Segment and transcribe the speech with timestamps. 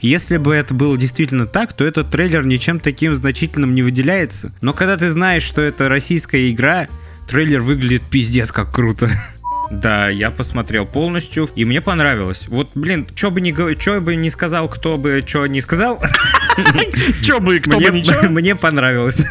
[0.00, 4.52] Если бы это было действительно так, то этот трейлер ничем таким значительным не выделяется.
[4.62, 6.88] Но когда ты знаешь, что это российская игра,
[7.28, 9.08] трейлер выглядит пиздец как круто.
[9.70, 12.48] Да, я посмотрел полностью, и мне понравилось.
[12.48, 16.02] Вот, блин, что бы ни, чё бы ни сказал, кто бы что не сказал,
[17.22, 19.24] Чё бы, кто бы мне понравилось.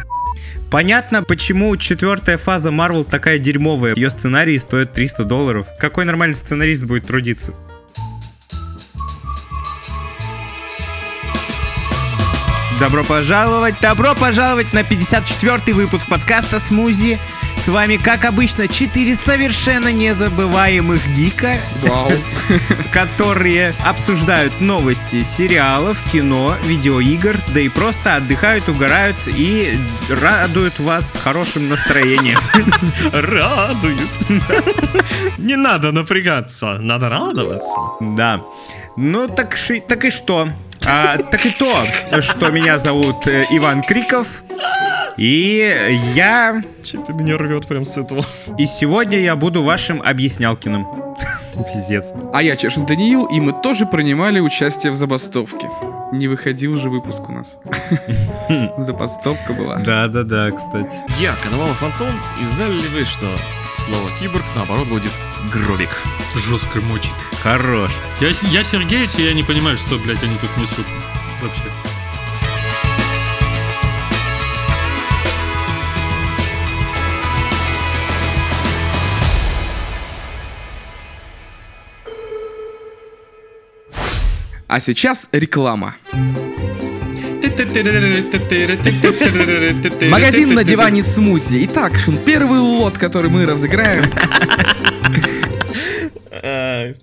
[0.70, 3.94] Понятно, почему четвертая фаза Marvel такая дерьмовая.
[3.94, 5.66] Ее сценарий стоит 300 долларов.
[5.78, 7.52] Какой нормальный сценарист будет трудиться?
[12.80, 17.18] Добро пожаловать, добро пожаловать на 54 выпуск подкаста «Смузи».
[17.56, 22.10] С вами, как обычно, четыре совершенно незабываемых гика, Вау.
[22.90, 29.78] которые обсуждают новости сериалов, кино, видеоигр, да и просто отдыхают, угорают и
[30.08, 32.38] радуют вас хорошим настроением.
[33.12, 34.08] Радует.
[35.36, 37.76] Не надо напрягаться, надо радоваться.
[38.00, 38.40] Да.
[38.96, 40.48] Ну так, ши- так и что?
[40.86, 41.84] А, так и то,
[42.20, 44.42] что меня зовут э, Иван Криков.
[45.16, 45.74] И
[46.14, 46.62] я...
[46.82, 48.24] Че-то меня рвет прям с этого.
[48.58, 50.86] И сегодня я буду вашим объяснялкиным.
[51.74, 52.12] Пиздец.
[52.32, 55.68] А я Чешин Даниил, и мы тоже принимали участие в забастовке.
[56.12, 57.58] Не выходил же выпуск у нас.
[58.78, 59.76] Забастовка была.
[59.76, 60.96] Да-да-да, кстати.
[61.20, 63.26] Я, Коновалов Антон, и знали ли вы, что
[63.76, 65.12] слово киборг наоборот будет
[65.52, 65.90] гробик?
[66.34, 67.14] Жестко мочит.
[67.42, 67.92] Хорош.
[68.20, 70.86] Я, я Сергеич, и я не понимаю, что, блядь, они тут несут.
[71.40, 71.64] Вообще.
[84.72, 85.96] А сейчас реклама.
[90.10, 91.64] Магазин на диване смузи.
[91.66, 91.92] Итак,
[92.24, 94.04] первый лот, который мы разыграем.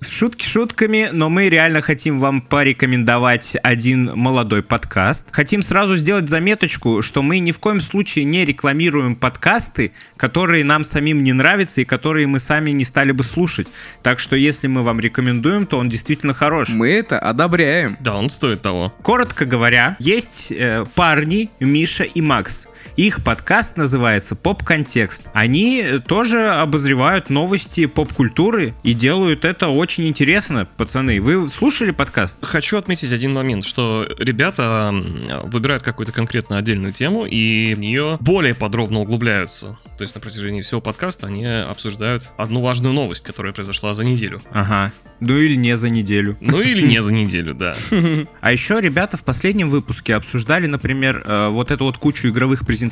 [0.02, 5.28] Шутки шутками, но мы реально хотим вам порекомендовать один молодой подкаст.
[5.32, 10.84] Хотим сразу сделать заметочку, что мы ни в коем случае не рекламируем подкасты, которые нам
[10.84, 13.68] самим не нравятся и которые мы сами не стали бы слушать.
[14.04, 16.70] Так что если мы вам рекомендуем, то он действительно хорош.
[16.70, 17.98] Мы это одобряем.
[18.00, 18.94] Да, он стоит того.
[19.02, 22.68] Коротко говоря, есть э, парни Миша и Макс.
[22.98, 25.22] Их подкаст называется «Поп-контекст».
[25.34, 31.22] Они тоже обозревают новости поп-культуры и делают это очень интересно, пацаны.
[31.22, 32.40] Вы слушали подкаст?
[32.42, 34.92] Хочу отметить один момент, что ребята
[35.44, 39.78] выбирают какую-то конкретно отдельную тему и в нее более подробно углубляются.
[40.00, 44.42] То есть на протяжении всего подкаста они обсуждают одну важную новость, которая произошла за неделю.
[44.52, 44.92] Ага.
[45.20, 46.36] Ну или не за неделю.
[46.42, 47.76] Ну или не за неделю, да.
[48.42, 52.87] А еще ребята в последнем выпуске обсуждали, например, э, вот эту вот кучу игровых презентаций,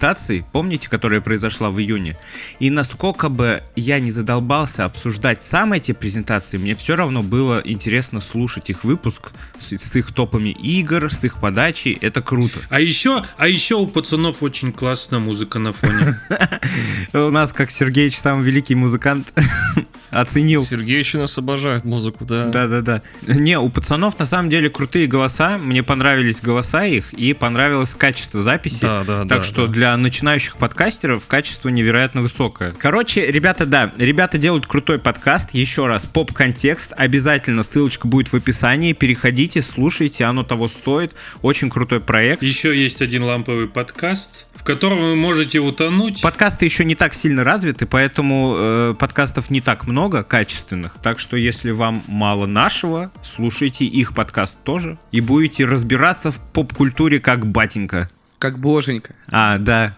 [0.52, 2.18] помните, которая произошла в июне?
[2.60, 8.22] И насколько бы я не задолбался обсуждать сам эти презентации, мне все равно было интересно
[8.22, 11.98] слушать их выпуск с, с их топами игр, с их подачей.
[12.02, 12.60] Это круто.
[12.70, 16.20] А еще, а еще у пацанов очень классная музыка на фоне.
[17.14, 19.34] У нас, как Сергеич, самый великий музыкант,
[20.12, 20.66] оценил.
[20.66, 22.48] Сергеевич нас обожает музыку, да.
[22.48, 23.02] Да-да-да.
[23.28, 25.58] Не, у пацанов на самом деле крутые голоса.
[25.58, 28.82] Мне понравились голоса их и понравилось качество записи.
[28.82, 29.74] Да, да, так да, что да.
[29.74, 32.74] для начинающих подкастеров качество невероятно высокое.
[32.78, 35.54] Короче, ребята, да, ребята делают крутой подкаст.
[35.54, 36.94] Еще раз, поп-контекст.
[36.96, 38.94] Обязательно ссылочка будет в описании.
[38.94, 41.14] Переходите, слушайте, оно того стоит.
[41.42, 42.44] Очень крутой проект.
[42.44, 46.22] Еще есть один ламповый подкаст, в котором вы можете утонуть.
[46.22, 50.98] Подкасты еще не так сильно развиты, поэтому э, подкастов не так много качественных.
[51.02, 57.20] Так что если вам мало нашего, слушайте их подкаст тоже и будете разбираться в поп-культуре
[57.20, 58.10] как батенька.
[58.38, 59.16] Как боженька.
[59.32, 59.96] А, да.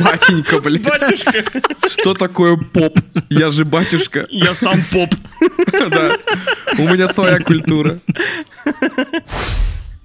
[0.00, 0.82] Батенька, блядь.
[0.82, 1.44] Батюшка,
[1.88, 2.98] Что такое поп?
[3.28, 4.26] Я же батюшка.
[4.30, 5.14] я сам поп.
[5.90, 6.12] Да.
[6.78, 8.00] У меня своя культура.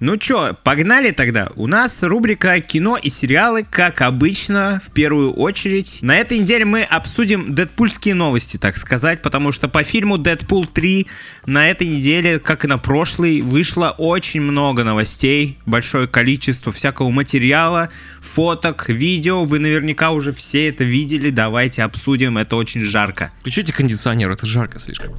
[0.00, 1.50] Ну чё, погнали тогда.
[1.56, 5.98] У нас рубрика кино и сериалы, как обычно, в первую очередь.
[6.02, 11.08] На этой неделе мы обсудим дэдпульские новости, так сказать, потому что по фильму «Дэдпул 3»
[11.46, 17.90] на этой неделе, как и на прошлой, вышло очень много новостей, большое количество всякого материала,
[18.20, 19.44] фоток, видео.
[19.44, 23.32] Вы наверняка уже все это видели, давайте обсудим, это очень жарко.
[23.40, 25.16] Включите кондиционер, это жарко слишком.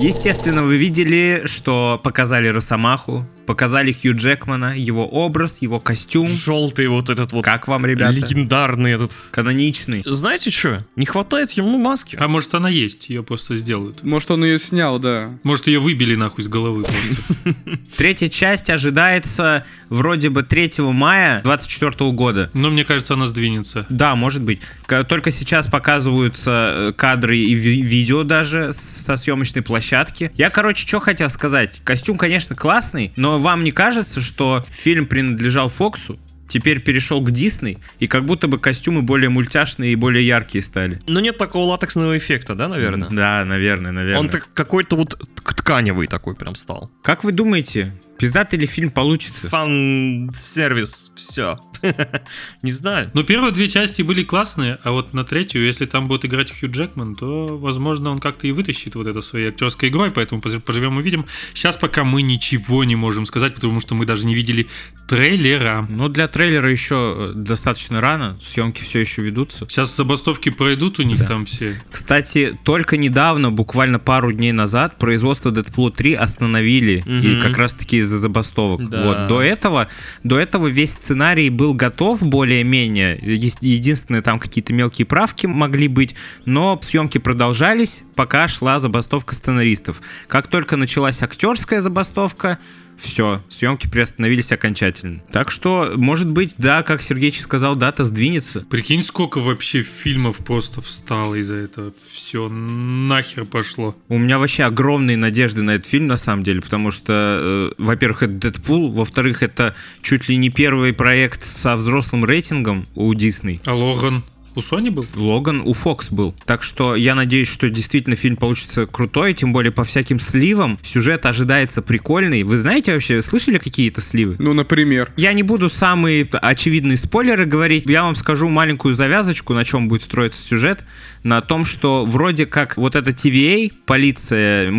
[0.00, 3.24] Естественно, вы видели, что показали Росомаху.
[3.46, 6.26] Показали Хью Джекмана, его образ, его костюм.
[6.26, 8.14] Желтый вот этот вот Как вам, ребята?
[8.16, 9.12] легендарный этот.
[9.30, 10.02] Каноничный.
[10.06, 10.84] Знаете что?
[10.96, 12.16] Не хватает ему маски.
[12.18, 14.02] А может она есть, ее просто сделают.
[14.02, 15.30] Может, он ее снял, да.
[15.42, 17.54] Может ее выбили нахуй с головы просто.
[17.96, 22.50] Третья часть ожидается вроде бы 3 мая 24 года.
[22.54, 23.86] Но мне кажется, она сдвинется.
[23.88, 24.60] Да, может быть.
[25.08, 30.32] Только сейчас показываются э, кадры и ви- видео даже со съемочной площадки.
[30.36, 31.80] Я, короче, что хотел сказать.
[31.84, 36.18] Костюм, конечно, классный, но вам не кажется, что фильм принадлежал Фоксу?
[36.46, 41.00] Теперь перешел к Дисней, и как будто бы костюмы более мультяшные и более яркие стали.
[41.06, 43.08] Но нет такого латексного эффекта, да, наверное?
[43.10, 44.20] Да, наверное, наверное.
[44.20, 46.90] Он так какой-то вот тк- тканевый такой прям стал.
[47.02, 49.48] Как вы думаете, пиздатый ли фильм получится?
[49.48, 51.56] Фан-сервис, все.
[52.62, 53.10] Не знаю.
[53.14, 56.70] Но первые две части были классные, а вот на третью, если там будет играть Хью
[56.70, 60.96] Джекман, то, возможно, он как-то и вытащит вот это своей актерской игрой, поэтому пож- поживем
[60.96, 61.26] увидим.
[61.52, 64.66] Сейчас пока мы ничего не можем сказать, потому что мы даже не видели
[65.08, 65.86] трейлера.
[65.90, 69.66] Ну, для трейлера еще э, достаточно рано, съемки все еще ведутся.
[69.68, 71.26] Сейчас забастовки пройдут у них Да.
[71.26, 71.80] там все.
[71.90, 77.40] Кстати, только недавно, буквально пару дней назад, производство Deadpool 3 остановили, и Мгм.
[77.42, 78.88] как раз-таки из-за забастовок.
[78.88, 79.04] Да.
[79.04, 79.28] Вот.
[79.28, 79.88] До этого,
[80.22, 83.18] до этого весь сценарий был готов более-менее.
[83.22, 86.14] Единственное, там какие-то мелкие правки могли быть,
[86.44, 90.00] но съемки продолжались, пока шла забастовка сценаристов.
[90.28, 92.58] Как только началась актерская забастовка,
[92.98, 95.20] все, съемки приостановились окончательно.
[95.32, 98.60] Так что, может быть, да, как Сергеич сказал, дата сдвинется.
[98.70, 101.92] Прикинь, сколько вообще фильмов просто встало из-за этого.
[102.04, 103.96] Все нахер пошло.
[104.08, 108.22] У меня вообще огромные надежды на этот фильм, на самом деле, потому что, э, во-первых,
[108.22, 113.60] это Дэдпул, во-вторых, это чуть ли не первый проект со взрослым рейтингом у Дисней.
[113.66, 114.22] А Логан
[114.54, 115.04] у Sony был?
[115.14, 116.34] Логан у Fox был.
[116.44, 120.78] Так что я надеюсь, что действительно фильм получится крутой, тем более по всяким сливам.
[120.82, 122.42] Сюжет ожидается прикольный.
[122.42, 124.36] Вы знаете вообще, слышали какие-то сливы?
[124.38, 125.12] Ну, например.
[125.16, 130.02] Я не буду самые очевидные спойлеры говорить, я вам скажу маленькую завязочку, на чем будет
[130.02, 130.84] строиться сюжет,
[131.22, 134.70] на том, что вроде как вот эта TVA, полиция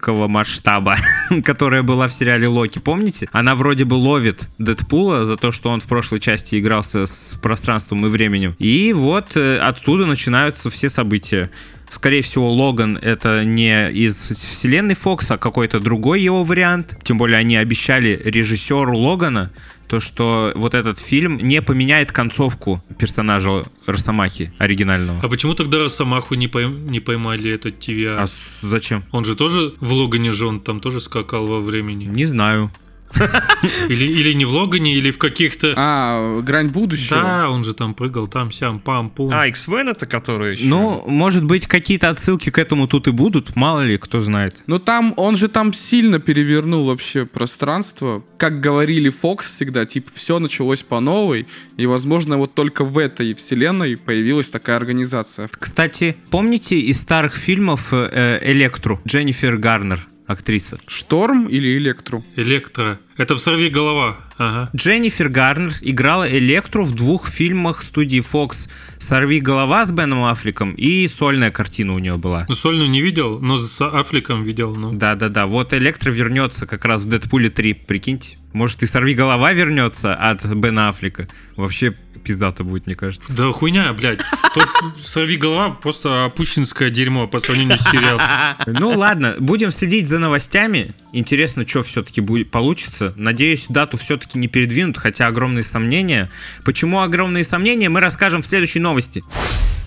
[0.00, 0.96] мультивселенского масштаба,
[1.44, 3.28] которая была в сериале Локи, помните?
[3.32, 8.06] Она вроде бы ловит Дэдпула за то, что он в прошлой части игрался с пространством
[8.06, 8.56] и временем.
[8.58, 11.50] И вот э, оттуда начинаются все события.
[11.90, 16.96] Скорее всего, Логан это не из вселенной Фокса, а какой-то другой его вариант.
[17.02, 19.50] Тем более они обещали режиссеру Логана
[19.90, 25.18] то, что вот этот фильм не поменяет концовку персонажа Росомахи оригинального.
[25.20, 28.16] А почему тогда Росомаху не, пойм- не поймали этот TVA?
[28.22, 28.26] А
[28.62, 29.02] зачем?
[29.10, 32.04] Он же тоже в Логане же, он там тоже скакал во времени.
[32.04, 32.70] Не знаю.
[33.88, 35.74] Или, или не в Логане, или в каких-то...
[35.76, 37.20] А, грань будущего.
[37.20, 39.30] Да, он же там прыгал, там, сям, пам, пум.
[39.32, 40.64] А, X-Men это который еще?
[40.64, 44.56] Ну, может быть, какие-то отсылки к этому тут и будут, мало ли, кто знает.
[44.66, 48.22] Но там, он же там сильно перевернул вообще пространство.
[48.38, 51.46] Как говорили Fox всегда, типа, все началось по новой,
[51.76, 55.48] и, возможно, вот только в этой вселенной появилась такая организация.
[55.50, 59.00] Кстати, помните из старых фильмов э, Электру?
[59.06, 60.78] Дженнифер Гарнер, актриса.
[60.86, 62.24] Шторм или Электру?
[62.36, 62.98] Электро.
[63.16, 64.16] Это в «Сорви голова».
[64.40, 64.70] Ага.
[64.74, 71.06] Дженнифер Гарнер играла Электру в двух фильмах студии Fox «Сорви голова» с Беном Аффлеком и
[71.08, 72.46] сольная картина у нее была.
[72.48, 74.92] Ну, сольную не видел, но с Аффлеком видел, ну.
[74.92, 78.38] Да-да-да, вот Электро вернется как раз в Дэдпуле 3, прикиньте.
[78.54, 81.28] Может и «Сорви голова» вернется от Бена Аффлека.
[81.56, 81.94] Вообще
[82.24, 83.34] пиздато будет, мне кажется.
[83.36, 84.20] Да хуйня, блядь.
[84.54, 88.22] Тот «Сорви голова» просто опущенское дерьмо по сравнению с сериалом.
[88.66, 90.94] Ну ладно, будем следить за новостями.
[91.12, 93.14] Интересно, что все-таки будет получится.
[93.16, 96.30] Надеюсь, дату все-таки не передвинут, хотя огромные сомнения.
[96.64, 99.22] Почему огромные сомнения, мы расскажем в следующей новости.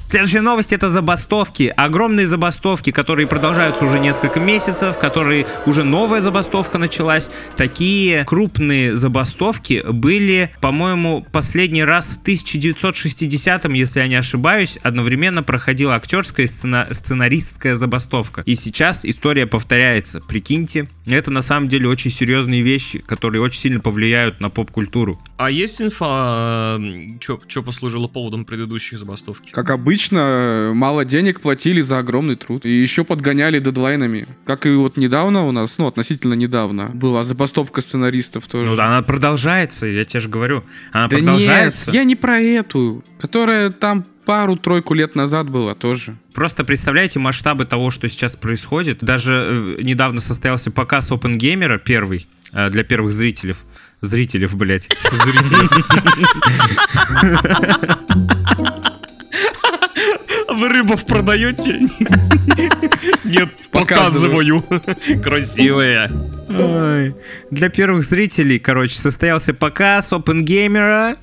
[0.06, 1.74] Следующая новость это забастовки.
[1.76, 7.30] Огромные забастовки, которые продолжаются уже несколько месяцев, которые уже новая забастовка началась.
[7.58, 15.96] Такие крупные забастовки были, по-моему, последний раз в 1960-м, если я не ошибаюсь, одновременно проходила
[15.96, 18.44] актерская и сцена- сценаристская забастовка.
[18.46, 20.22] И сейчас история повторяется.
[20.22, 25.20] Прикиньте, это на самом деле очень серьезные вещи, которые очень сильно повлияют на поп-культуру.
[25.44, 26.80] А есть инфа,
[27.20, 29.52] что послужило поводом предыдущей забастовки?
[29.52, 32.66] Как обычно, мало денег платили за огромный труд.
[32.66, 34.26] И еще подгоняли дедлайнами.
[34.46, 38.72] Как и вот недавно у нас, ну, относительно недавно, была забастовка сценаристов тоже.
[38.72, 40.64] Ну, да, она продолжается, я тебе же говорю.
[40.94, 41.88] Она Да продолжается.
[41.88, 46.16] нет, я не про эту, которая там пару-тройку лет назад была тоже.
[46.34, 49.00] Просто представляете масштабы того, что сейчас происходит.
[49.02, 53.56] Даже э, недавно состоялся показ OpenGamer первый э, для первых зрителей.
[54.04, 54.90] Зрителей, блядь.
[55.12, 55.70] Зрителей.
[60.50, 61.80] Вы рыбов продаете?
[63.24, 64.62] Нет, Показываю.
[65.24, 66.10] Красивые.
[66.50, 67.16] Ой.
[67.52, 71.16] Для первых зрителей, короче, состоялся показ Опенгеймера,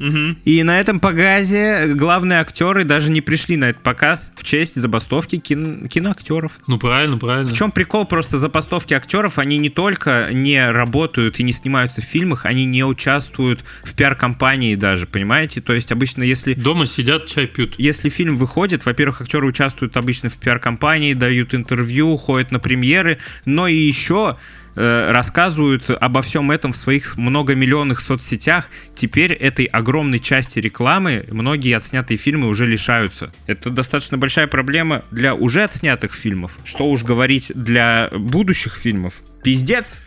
[0.44, 5.36] и на этом показе главные актеры даже не пришли на этот показ в честь забастовки
[5.38, 6.58] кин- киноактеров.
[6.66, 7.48] Ну, правильно, правильно.
[7.48, 9.38] В чем прикол просто забастовки актеров?
[9.38, 14.74] Они не только не работают и не снимаются в фильмах, они не участвуют в пиар-компании
[14.74, 15.60] даже, понимаете?
[15.60, 17.74] То есть обычно, если Дома сидят, чай пьют.
[17.78, 23.68] если фильм выходит, во-первых, актеры участвуют обычно в пиар-компании, дают интервью, ходят на премьеры, но
[23.68, 24.36] и еще
[24.80, 28.70] э, рассказывают обо всем этом в своих многомиллионных соцсетях.
[28.94, 33.32] Теперь этой огромной части рекламы многие отснятые фильмы уже лишаются.
[33.46, 36.58] Это достаточно большая проблема для уже отснятых фильмов.
[36.64, 39.22] Что уж говорить для будущих фильмов.
[39.42, 40.00] Пиздец.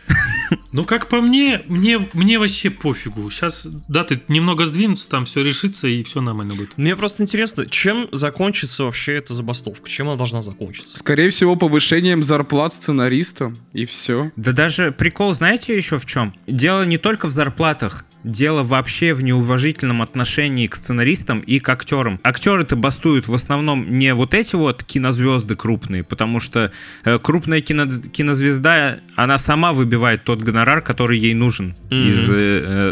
[0.72, 3.30] Ну, как по мне, мне, мне вообще пофигу.
[3.30, 6.76] Сейчас даты немного сдвинутся, там все решится, и все нормально будет.
[6.76, 9.88] Мне просто интересно, чем закончится вообще эта забастовка?
[9.88, 10.98] Чем она должна закончиться?
[10.98, 14.32] Скорее всего, повышением зарплат сценаристам, и все.
[14.36, 16.32] Да даже прикол, знаете, еще в чем?
[16.46, 18.06] Дело не только в зарплатах.
[18.24, 22.18] Дело вообще в неуважительном отношении к сценаристам и к актерам.
[22.24, 26.72] Актеры-то бастуют в основном не вот эти вот кинозвезды крупные, потому что
[27.04, 32.12] э, крупная кино- кинозвезда, она сама выбивает тот гонорар, который ей нужен Мгм.
[32.12, 32.34] из э,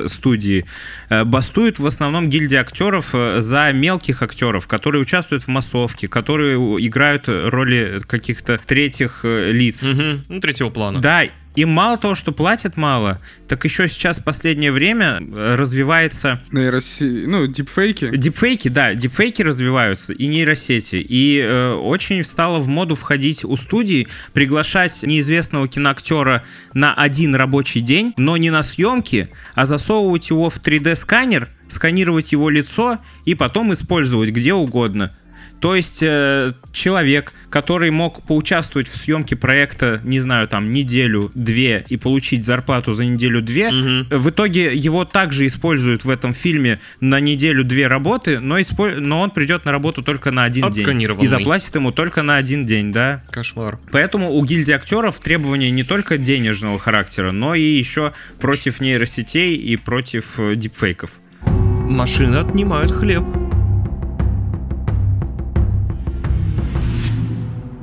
[0.05, 0.67] э, студии.
[1.09, 7.25] Э, бастуют в основном гильдии актеров за мелких актеров, которые участвуют в массовке, которые играют
[7.29, 9.83] роли каких-то третьих лиц.
[9.83, 10.25] Мгм.
[10.29, 11.01] Ну, третьего плана.
[11.01, 11.23] Да,
[11.55, 17.27] и мало того, что платят мало, так еще сейчас в последнее время э, развивается Нейроси...
[17.27, 18.17] Ну, дипфейки.
[18.17, 20.97] дипфейки, да, дипфейки развиваются и нейросети.
[20.97, 27.81] И э, очень встало в моду входить у студии, приглашать неизвестного киноактера на один рабочий
[27.81, 33.73] день, но не на съемки, а засовывать его в 3D-сканер, сканировать его лицо и потом
[33.73, 35.13] использовать где угодно.
[35.63, 41.97] То есть э, человек, который мог поучаствовать в съемке проекта, не знаю, там, неделю-две и
[41.97, 44.07] получить зарплату за неделю-две, Мгм.
[44.11, 49.31] в итоге его также используют в этом фильме на неделю-две работы, но, испо- но он
[49.31, 50.85] придет на работу только на один день.
[51.23, 53.23] И заплатит ему только на один день, да.
[53.31, 53.79] Кошмар.
[53.93, 59.77] Поэтому у гильдии актеров требования не только денежного характера, но и еще против нейросетей и
[59.77, 61.13] против э, дипфейков.
[61.47, 63.23] Машины отнимают хлеб.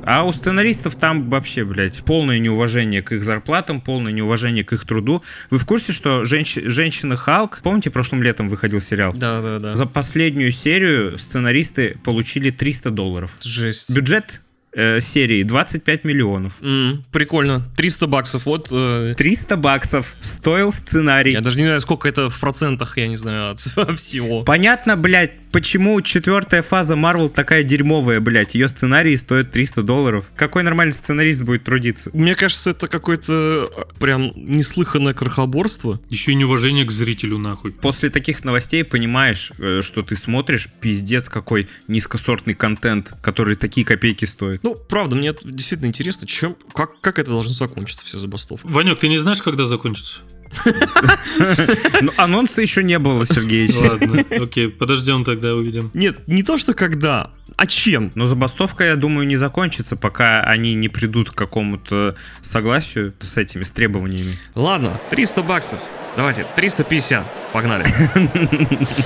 [0.04, 4.86] А у сценаристов там вообще, блядь, полное неуважение к их зарплатам, полное неуважение к их
[4.86, 5.22] труду.
[5.50, 9.12] Вы в курсе, что женщ- женщина Халк, помните, прошлым летом выходил сериал?
[9.14, 9.76] Да, да, да.
[9.76, 13.32] За последнюю серию сценаристы получили 300 долларов.
[13.42, 13.90] Жесть.
[13.90, 14.40] Бюджет
[14.72, 16.54] э, серии 25 миллионов.
[16.62, 17.68] М, прикольно.
[17.76, 18.46] 300 баксов.
[18.46, 18.68] Вот.
[18.70, 21.32] э, 300 баксов стоил сценарий.
[21.32, 23.60] я даже не знаю, сколько это в процентах, я не знаю, от
[23.98, 24.44] всего.
[24.44, 28.54] Понятно, блядь, почему четвертая фаза Марвел такая дерьмовая, блядь.
[28.54, 30.30] Ее сценарий стоит 300 долларов.
[30.36, 32.10] Какой нормальный сценарист будет трудиться?
[32.12, 36.00] Мне кажется, это какое-то э, прям неслыханное крохоборство.
[36.08, 37.72] Еще и неуважение к зрителю, нахуй.
[37.72, 44.24] После таких новостей понимаешь, э, что ты смотришь, пиздец, какой низкосортный контент, который такие копейки
[44.24, 44.62] стоит.
[44.62, 48.66] Ну, правда, мне действительно интересно, чем, как, как это должно закончиться, все забастовки.
[48.66, 50.20] Ванек, ты не знаешь, когда закончится?
[52.00, 53.76] Ну, анонса еще не было, Сергеевич.
[53.76, 55.90] Ладно, окей, подождем тогда, увидим.
[55.94, 58.10] Нет, не то, что когда, а чем?
[58.14, 63.64] Но забастовка, я думаю, не закончится, пока они не придут к какому-то согласию с этими,
[63.64, 64.38] с требованиями.
[64.54, 65.80] Ладно, 300 баксов.
[66.16, 67.52] Давайте, 350.
[67.52, 67.86] Погнали.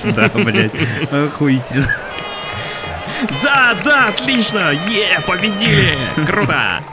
[0.15, 0.73] Да, блядь,
[1.11, 1.93] охуительно.
[3.41, 4.71] Да, да, отлично!
[4.89, 5.97] Е, победили!
[6.25, 6.83] Круто!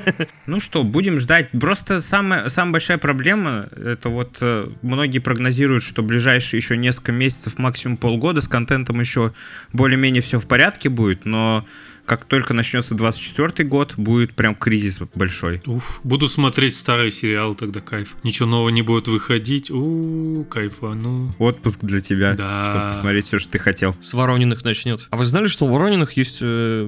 [0.46, 1.50] Ну что, будем ждать.
[1.50, 7.58] Просто самая, самая большая проблема, это вот э, многие прогнозируют, что ближайшие еще несколько месяцев,
[7.58, 9.32] максимум полгода, с контентом еще
[9.72, 11.66] более-менее все в порядке будет, но
[12.12, 15.62] как только начнется 24 год, будет прям кризис большой.
[15.64, 18.16] Уф, буду смотреть старые сериалы, тогда кайф.
[18.22, 19.70] Ничего нового не будет выходить.
[19.70, 21.32] У, кайфану.
[21.38, 22.66] Отпуск для тебя, Да.
[22.66, 23.96] чтобы посмотреть все, что ты хотел.
[24.02, 25.06] С Ворониных начнет.
[25.08, 26.40] А вы знали, что у Ворониных есть...
[26.42, 26.82] э,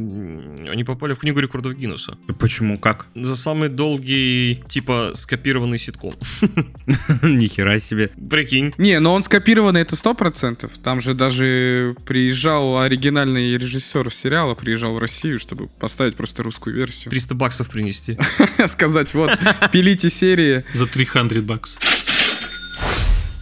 [0.70, 2.18] они попали в книгу рекордов Гиннесса?
[2.38, 2.78] Почему?
[2.78, 3.06] Как?
[3.14, 6.16] За самый долгий, типа, скопированный ситком.
[7.22, 8.10] Нихера себе.
[8.28, 8.74] Прикинь.
[8.76, 10.72] Не, но он скопированный, это сто процентов.
[10.76, 17.10] Там же даже приезжал оригинальный режиссер сериала, приезжал в Россию, чтобы поставить просто русскую версию.
[17.10, 18.18] 300 баксов принести.
[18.66, 19.30] Сказать, вот,
[19.72, 20.64] пилите серии.
[20.72, 21.78] За 300 баксов.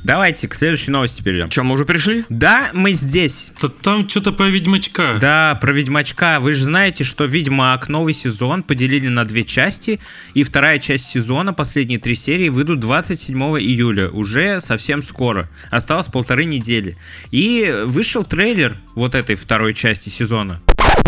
[0.04, 1.48] Давайте к следующей новости перейдем.
[1.48, 2.24] Че, мы уже пришли?
[2.28, 3.52] Да, мы здесь.
[3.60, 5.16] Да там что-то про Ведьмачка.
[5.20, 6.40] Да, про Ведьмачка.
[6.40, 10.00] Вы же знаете, что Ведьмак новый сезон поделили на две части,
[10.34, 15.48] и вторая часть сезона, последние три серии, выйдут 27 июля, уже совсем скоро.
[15.70, 16.96] Осталось полторы недели.
[17.30, 20.60] И вышел трейлер вот этой второй части сезона.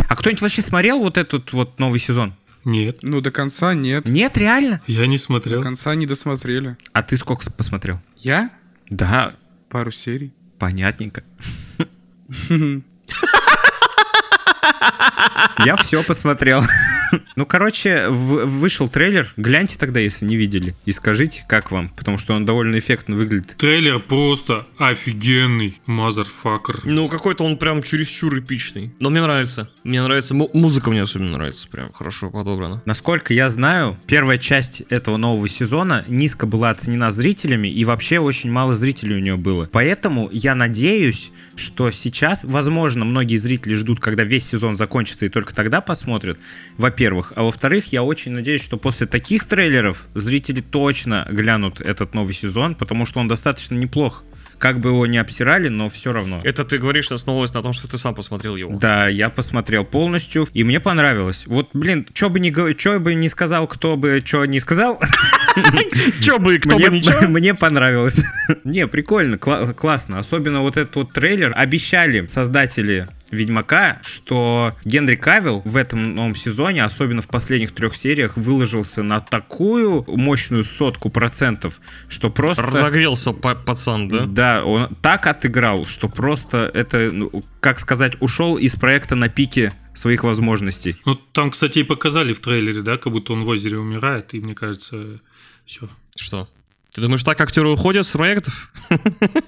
[0.08, 2.34] А кто-нибудь вообще смотрел вот этот вот новый сезон?
[2.64, 2.98] Нет.
[3.02, 4.06] Ну, до конца нет.
[4.08, 4.80] Нет, реально?
[4.86, 5.62] Я не До смотрел.
[5.62, 6.76] конца не досмотрели.
[6.92, 8.00] А ты сколько посмотрел?
[8.16, 8.50] Я?
[8.88, 9.34] Да,
[9.68, 10.32] Пару серий.
[10.58, 11.24] понятненько.
[15.64, 16.62] Я все посмотрел.
[17.36, 19.32] Ну, короче, в- вышел трейлер.
[19.36, 20.74] Гляньте тогда, если не видели.
[20.84, 21.88] И скажите, как вам.
[21.90, 23.56] Потому что он довольно эффектно выглядит.
[23.56, 26.80] Трейлер просто офигенный, мазерфакер.
[26.84, 28.94] Ну, какой-то он прям чересчур эпичный.
[29.00, 29.70] Но мне нравится.
[29.84, 30.34] Мне нравится.
[30.34, 31.68] му- музыка мне особенно нравится.
[31.68, 32.82] Прям хорошо подобрана.
[32.86, 38.50] Насколько я знаю, первая часть этого нового сезона низко была оценена зрителями, и вообще очень
[38.50, 39.68] мало зрителей у нее было.
[39.72, 45.54] Поэтому я надеюсь, что сейчас, возможно, многие зрители ждут, когда весь сезон закончится, и только
[45.54, 46.38] тогда посмотрят,
[46.78, 47.03] во-первых.
[47.36, 52.74] А во-вторых, я очень надеюсь, что после таких трейлеров зрители точно глянут этот новый сезон,
[52.74, 54.24] потому что он достаточно неплох.
[54.58, 56.38] Как бы его ни обсирали, но все равно.
[56.42, 58.78] Это ты говоришь, основываясь на том, что ты сам посмотрел его.
[58.78, 61.44] Да, я посмотрел полностью, и мне понравилось.
[61.46, 65.00] Вот, блин, что бы ни, чё бы ни сказал, кто бы что не сказал,
[66.20, 67.20] Че бы, кто бы ничего.
[67.28, 68.20] мне понравилось.
[68.64, 70.18] Не, прикольно, кла- классно.
[70.18, 71.52] Особенно вот этот вот трейлер.
[71.54, 78.36] Обещали создатели Ведьмака, что Генри Кавилл в этом новом сезоне, особенно в последних трех сериях,
[78.36, 82.62] выложился на такую мощную сотку процентов, что просто...
[82.62, 84.26] Разогрелся па- пацан, да?
[84.26, 89.72] Да, он так отыграл, что просто это, ну, как сказать, ушел из проекта на пике
[89.94, 90.96] своих возможностей.
[91.04, 94.40] Ну, там, кстати, и показали в трейлере, да, как будто он в озере умирает, и
[94.40, 95.20] мне кажется,
[95.64, 95.88] все.
[96.16, 96.48] Что?
[96.94, 98.70] Ты думаешь, так актеры уходят с проектов?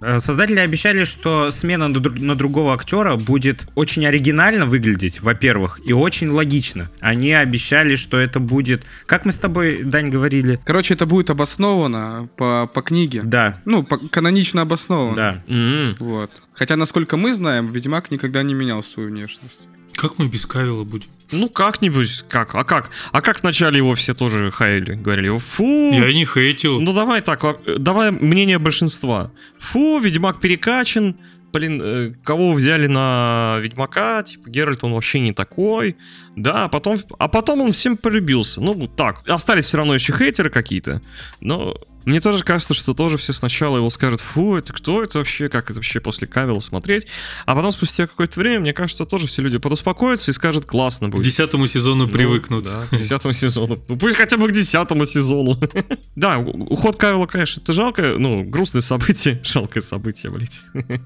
[0.01, 5.81] Э, Создатели обещали, что смена на, дру- на другого актера будет очень оригинально выглядеть, во-первых,
[5.85, 6.91] и очень логично.
[6.99, 8.85] Они обещали, что это будет...
[9.07, 10.59] Как мы с тобой, Дань, говорили?
[10.65, 13.23] Короче, это будет обосновано по, по книге.
[13.23, 15.15] Да, Ну, по- канонично обосновано.
[15.15, 15.45] да.
[15.47, 15.95] М.
[16.01, 16.33] Вот.
[16.53, 19.61] Хотя, насколько мы знаем, Ведьмак никогда не менял свою внешность.
[19.97, 21.09] Как мы без Кавила будем?
[21.33, 22.25] Ну, как-нибудь.
[22.29, 22.55] Как?
[22.55, 22.91] А как?
[23.13, 24.95] А как вначале его все тоже хаяли?
[24.95, 25.93] Говорили, фу.
[25.93, 26.81] Я не хейтил.
[26.81, 27.43] Ну, давай так,
[27.79, 29.33] давай мнение большинства.
[29.59, 31.17] Фу, Ведьмак перекачан.
[31.53, 34.23] Блин, э, кого взяли на Ведьмака?
[34.23, 35.97] Типа, Геральт, он вообще не такой.
[36.37, 38.61] Да, а потом, а потом он всем полюбился.
[38.61, 39.23] Ну, так.
[39.27, 41.01] Остались все равно еще хейтеры какие-то.
[41.41, 41.77] Но
[42.07, 45.65] мне тоже кажется, что тоже все сначала его скажут, фу, это кто это вообще, как
[45.65, 47.07] это вообще после Кавила смотреть.
[47.45, 51.13] А потом спустя какое-то время, мне кажется, тоже все люди подуспокоятся и скажут, классно К
[51.13, 51.25] будет.
[51.25, 52.65] десятому сезону Ну, привыкнут.
[52.65, 53.79] Да, к десятому сезону.
[53.89, 55.59] Ну, пусть хотя бы к десятому сезону.
[56.15, 59.41] Да, уход Кавила, конечно, это жалко, ну, грустное событие.
[59.45, 60.61] Жалкое событие, блядь.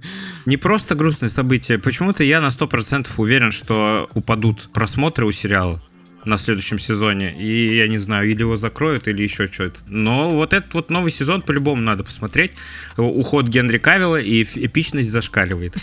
[0.46, 1.78] Не просто грустное событие.
[1.78, 5.82] Почему-то я на 100% уверен, что упадут просмотры у сериала
[6.24, 7.34] на следующем сезоне.
[7.36, 9.80] И я не знаю, или его закроют, или еще что-то.
[9.86, 12.52] Но вот этот вот новый сезон по-любому надо посмотреть.
[12.96, 15.76] У- Уход Генри Кавилла и эпичность зашкаливает.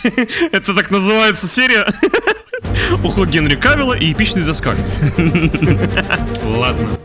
[0.52, 1.92] Это так называется серия.
[3.04, 4.76] Уход Генри Кавилла и эпичный заскаль.
[6.44, 6.98] Ладно.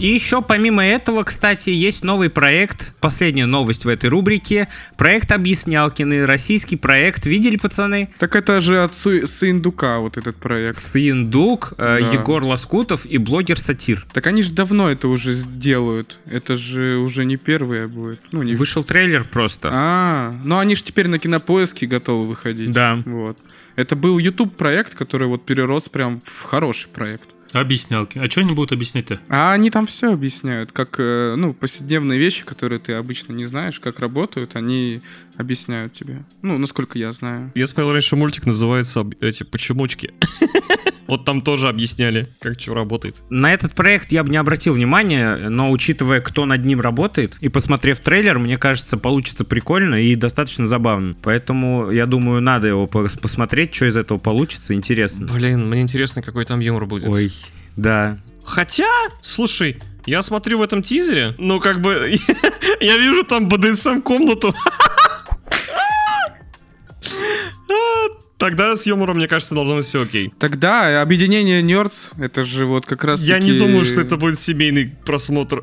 [0.00, 2.94] И еще помимо этого, кстати, есть новый проект.
[3.00, 4.68] Последняя новость в этой рубрике.
[4.98, 6.26] Проект Объяснялкины.
[6.26, 7.26] Российский проект.
[7.26, 8.12] Видели, пацаны?
[8.18, 10.78] Так это же от Су- Сындука вот этот проект.
[10.78, 12.12] Сындук, э, Да.
[12.12, 14.04] Егор Лоскутов и блогер Сатир.
[14.12, 16.18] Так они же давно это уже делают.
[16.26, 18.20] Это же уже не первое будет.
[18.32, 19.70] Ну, не Вышел трейлер просто.
[19.72, 22.72] А, ну они же теперь на кинопоиске готовы выходить.
[22.72, 22.98] Да.
[23.06, 23.38] Вот.
[23.76, 27.28] Это был YouTube проект, который вот перерос прям в хороший проект.
[27.54, 28.18] Объяснялки.
[28.18, 29.20] А что они будут объяснять-то?
[29.28, 33.78] А они там все объясняют, как, э, ну, повседневные вещи, которые ты обычно не знаешь,
[33.78, 35.02] как работают, они
[35.36, 36.24] объясняют тебе.
[36.42, 37.52] Ну, насколько я знаю.
[37.54, 40.12] Я смотрел раньше мультик, называется эти «Почемучки».
[41.06, 43.16] Вот там тоже объясняли, как что работает.
[43.30, 47.48] На этот проект я бы не обратил внимания, но учитывая, кто над ним работает, и
[47.48, 51.14] посмотрев трейлер, мне кажется, получится прикольно и достаточно забавно.
[51.22, 55.26] Поэтому, я думаю, надо его пос- посмотреть, что из этого получится, интересно.
[55.32, 57.08] Блин, мне интересно, какой там юмор будет.
[57.08, 57.30] Ой,
[57.76, 58.18] да.
[58.44, 58.88] Хотя,
[59.20, 62.18] слушай, я смотрю в этом тизере, ну как бы,
[62.80, 64.54] я вижу там БДСМ-комнату.
[64.54, 64.88] А,
[68.44, 70.30] Тогда с юмором, мне кажется, должно быть все окей.
[70.38, 74.94] Тогда объединение Nerds, это же вот как раз Я не думаю, что это будет семейный
[75.06, 75.62] просмотр.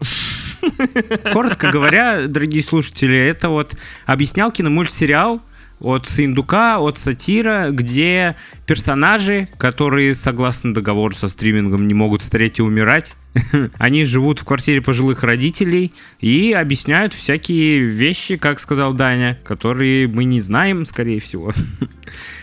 [1.32, 3.76] Коротко говоря, дорогие слушатели, это вот
[4.08, 5.44] объяснялки на мультсериал
[5.82, 12.62] от Синдука, от Сатира, где персонажи, которые, согласно договору со стримингом, не могут стареть и
[12.62, 13.15] умирать,
[13.78, 20.24] они живут в квартире пожилых родителей и объясняют всякие вещи, как сказал Даня, которые мы
[20.26, 21.54] не знаем, скорее всего.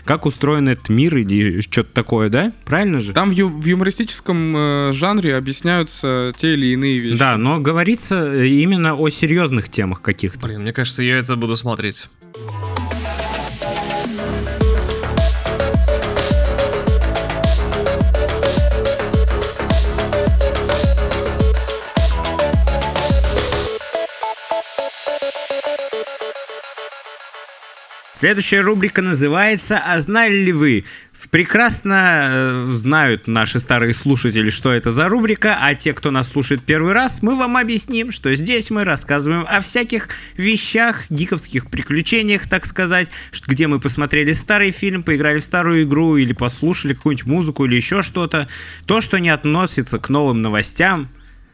[0.03, 2.51] Как устроен этот мир или что-то такое, да?
[2.65, 3.13] Правильно же?
[3.13, 7.19] Там в, ю- в юмористическом э, жанре объясняются те или иные вещи.
[7.19, 10.47] Да, но говорится э, именно о серьезных темах каких-то.
[10.47, 12.09] Блин, мне кажется, я это буду смотреть.
[28.19, 30.83] Следующая рубрика называется «А знали ли вы?».
[31.31, 36.61] Прекрасно э, знают наши старые слушатели, что это за рубрика, а те, кто нас слушает
[36.65, 42.65] первый раз, мы вам объясним, что здесь мы рассказываем о всяких вещах, гиковских приключениях, так
[42.65, 43.07] сказать,
[43.47, 48.01] где мы посмотрели старый фильм, поиграли в старую игру или послушали какую-нибудь музыку или еще
[48.01, 48.49] что-то.
[48.85, 51.07] То, что не относится к новым новостям,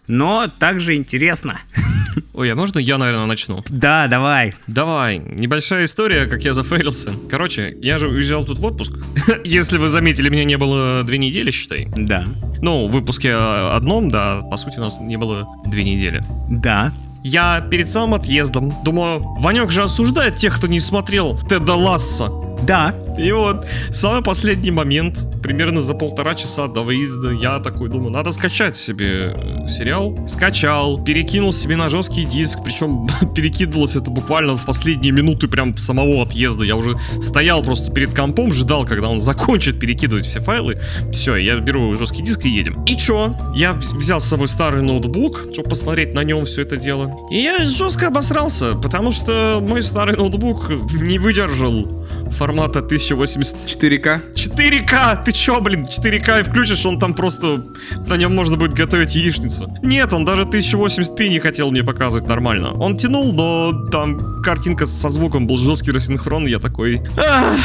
[0.07, 1.59] но также интересно.
[2.33, 3.63] Ой, а можно я, наверное, начну?
[3.69, 4.53] Да, давай.
[4.67, 7.13] Давай, небольшая история, как я зафейлился.
[7.29, 8.93] Короче, я же уезжал тут в отпуск.
[9.43, 11.87] Если вы заметили, меня не было две недели, считай.
[11.95, 12.25] Да.
[12.61, 16.23] Ну, в выпуске э, одном, да, по сути, у нас не было две недели.
[16.49, 16.93] Да.
[17.23, 22.29] Я перед самым отъездом думаю, Ванек же осуждает тех, кто не смотрел Теда Ласса.
[22.63, 22.93] Да.
[23.17, 28.31] И вот, самый последний момент, примерно за полтора часа до выезда, я такой думаю, надо
[28.31, 30.17] скачать себе э, сериал.
[30.27, 36.23] Скачал, перекинул себе на жесткий диск, причем перекидывалось это буквально в последние минуты прям самого
[36.23, 36.65] отъезда.
[36.65, 40.79] Я уже стоял просто перед компом, ждал, когда он закончит перекидывать все файлы.
[41.11, 42.83] Все, я беру жесткий диск и едем.
[42.85, 43.35] И чё?
[43.55, 47.15] Я взял с собой старый ноутбук, чтобы посмотреть на нем все это дело.
[47.31, 54.19] И я жестко обосрался, потому что мой старый ноутбук не выдержал формата 1080 4К.
[54.33, 55.23] 4К!
[55.23, 57.63] Ты чё, блин, 4К и включишь, он там просто...
[58.07, 59.67] На нем можно будет готовить яичницу.
[59.83, 62.73] Нет, он даже 1080p не хотел мне показывать нормально.
[62.73, 67.01] Он тянул, но там картинка со звуком был жесткий рассинхрон, и я такой...
[67.17, 67.55] «Ах,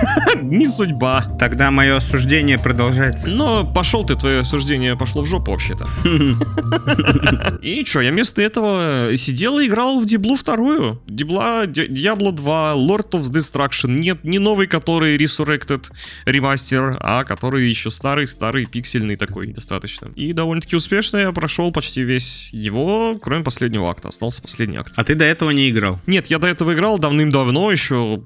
[0.42, 1.22] Не судьба.
[1.38, 3.28] Тогда мое осуждение продолжается.
[3.28, 5.86] Но пошел ты, твое осуждение пошло в жопу вообще-то.
[7.62, 11.02] И чё, я вместо этого сидел и играл в Диблу вторую.
[11.06, 13.88] Дибла, Ди- Diablo 2, Lord of Destruction.
[13.98, 15.86] Нет, не новый, который Resurrected
[16.24, 20.08] ремастер, а который еще старый-старый, пиксельный такой достаточно.
[20.16, 24.08] И довольно-таки успешно я прошел почти весь его, кроме последнего акта.
[24.08, 24.92] Остался последний акт.
[24.96, 26.00] А ты до этого не играл?
[26.06, 28.20] Нет, я до этого играл давным-давно еще,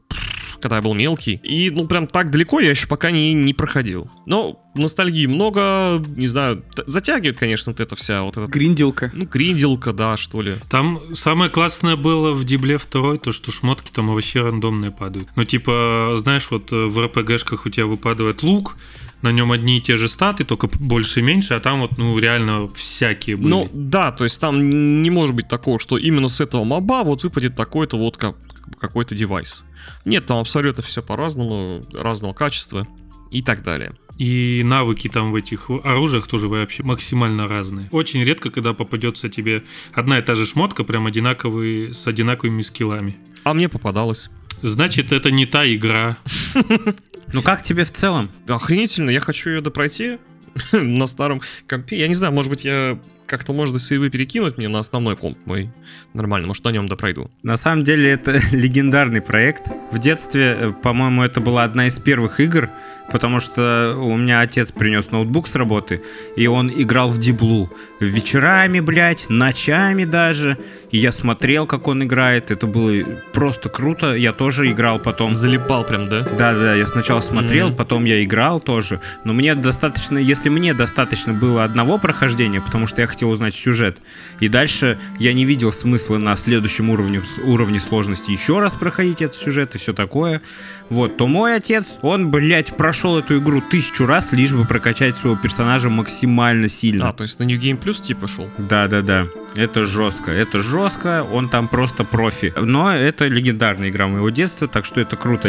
[0.61, 1.41] когда я был мелкий.
[1.43, 4.11] И, ну, прям так далеко я еще пока не, не проходил.
[4.27, 9.11] Но ностальгии много, не знаю, затягивает, конечно, вот эта вся, вот эта, Гринделка.
[9.13, 10.55] ну, гринделка, да, что ли.
[10.69, 15.29] Там самое классное было в Дибле 2, то, что шмотки там вообще рандомные падают.
[15.37, 18.77] Ну, типа, знаешь, вот э, в РПГшках у тебя выпадает лук,
[19.23, 22.19] на нем одни и те же статы, только больше и меньше, а там вот, ну,
[22.19, 23.49] реально всякие были.
[23.49, 27.23] Ну, да, то есть там не может быть такого, что именно с этого моба вот
[27.23, 28.37] выпадет такой-то вот как,
[28.79, 29.65] какой-то девайс.
[30.05, 32.87] Нет, там абсолютно все по-разному, разного качества
[33.31, 33.95] и так далее.
[34.19, 37.89] И навыки там в этих оружиях тоже вообще максимально разные.
[37.91, 39.63] Очень редко, когда попадется тебе
[39.95, 43.17] одна и та же шмотка, прям одинаковые, с одинаковыми скиллами.
[43.45, 44.29] А мне попадалось.
[44.63, 46.17] Значит, это не та игра.
[47.33, 48.29] Ну как тебе в целом?
[48.49, 50.19] Охренительно, я хочу ее допройти
[50.73, 51.97] на старом компе.
[51.97, 52.99] Я не знаю, может быть, я
[53.31, 55.71] как-то можно сейвы перекинуть мне на основной комп мой.
[56.15, 57.31] Нормально, может, на нем допройду.
[57.45, 59.69] На самом деле это легендарный проект.
[59.93, 62.69] В детстве, э, по-моему, это была одна из первых игр,
[63.13, 66.03] потому что у меня отец принес ноутбук с работы,
[66.37, 67.71] и он играл в Диблу.
[68.01, 70.59] Вечерами, блядь, ночами даже.
[70.91, 72.51] И я смотрел, как он играет.
[72.51, 74.15] Это было просто круто.
[74.15, 75.31] Я тоже играл потом.
[75.31, 76.23] Залипал прям, да?
[76.23, 77.77] Да, да, я сначала смотрел, Мгм.
[77.77, 79.01] потом я играл тоже.
[79.25, 83.99] Но мне достаточно, если мне достаточно было одного прохождения, потому что я хотел узнать сюжет,
[84.41, 89.37] и дальше я не видел смысла на следующем уровне, уровне сложности еще раз проходить этот
[89.37, 90.41] сюжет и все такое,
[90.89, 95.37] вот, то мой отец, он, блядь, прошел эту игру тысячу раз, лишь бы прокачать своего
[95.37, 97.09] персонажа максимально сильно.
[97.09, 98.49] А, то есть на New Game Plus типа шел.
[98.59, 99.27] Да, да, да.
[99.57, 100.31] Это жестко.
[100.31, 101.25] Это жестко.
[101.25, 102.53] Он там просто профи.
[102.57, 105.49] Но это легендарная игра моего детства, так что это круто.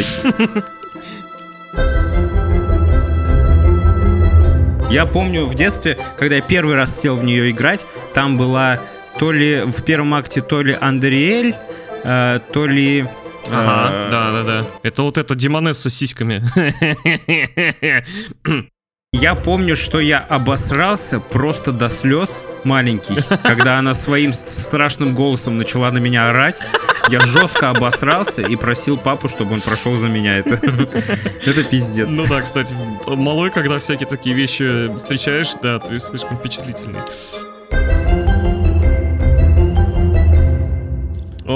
[4.89, 8.81] Я помню в детстве, когда я первый раз сел в нее играть, там была
[9.19, 11.55] то ли в первом акте, то ли Андриэль,
[12.03, 13.05] э, то ли...
[13.49, 14.65] Ага, э, да, да, да.
[14.83, 16.43] Это вот эта демонесса с сиськами.
[19.13, 25.91] Я помню, что я обосрался просто до слез маленький, когда она своим страшным голосом начала
[25.91, 26.61] на меня орать.
[27.09, 30.37] Я жестко обосрался и просил папу, чтобы он прошел за меня.
[30.37, 30.53] Это,
[31.45, 32.07] это пиздец.
[32.09, 32.73] Ну да, кстати,
[33.05, 37.01] малой, когда всякие такие вещи встречаешь, да, ты слишком впечатлительный.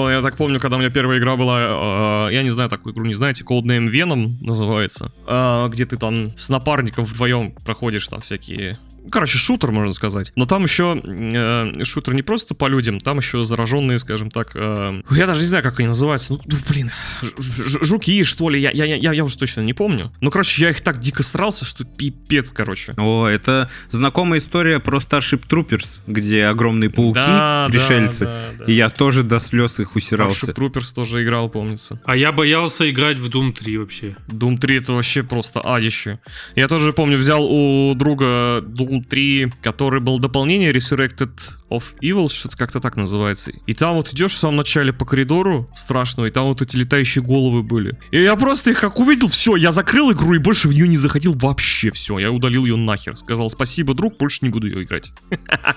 [0.10, 3.05] Я так помню, когда у меня первая игра была, э, я не знаю, такую игру
[3.05, 8.77] не знаете, Codename Venom называется, э, где ты там с напарником вдвоем проходишь там всякие
[9.11, 10.31] короче, шутер, можно сказать.
[10.35, 15.01] Но там еще э, шутер не просто по людям, там еще зараженные, скажем так, э,
[15.11, 16.33] я даже не знаю, как они называются.
[16.33, 16.91] Ну, ну блин,
[17.21, 20.11] жуки, что ли, я, я, я, я уже точно не помню.
[20.21, 22.93] Ну, короче, я их так дико старался, что пипец, короче.
[22.97, 28.25] О, это знакомая история про Starship Troopers, где огромные пауки, да, пришельцы.
[28.25, 28.71] Да, да, да.
[28.71, 30.47] И я тоже до слез их усирался.
[30.47, 32.01] Starship Troopers тоже играл, помнится.
[32.05, 34.15] А я боялся играть в Doom 3 вообще.
[34.27, 36.19] Doom 3 это вообще просто адище.
[36.55, 38.61] Я тоже помню, взял у друга
[38.95, 41.31] Doom 3, который был дополнение Resurrected
[41.69, 43.51] of Evil, что-то как-то так называется.
[43.65, 47.23] И там вот идешь в самом начале по коридору страшного, и там вот эти летающие
[47.23, 47.97] головы были.
[48.12, 50.97] И я просто их как увидел, все, я закрыл игру и больше в нее не
[50.97, 52.19] заходил вообще все.
[52.19, 53.17] Я удалил ее нахер.
[53.17, 55.12] Сказал, спасибо, друг, больше не буду ее играть.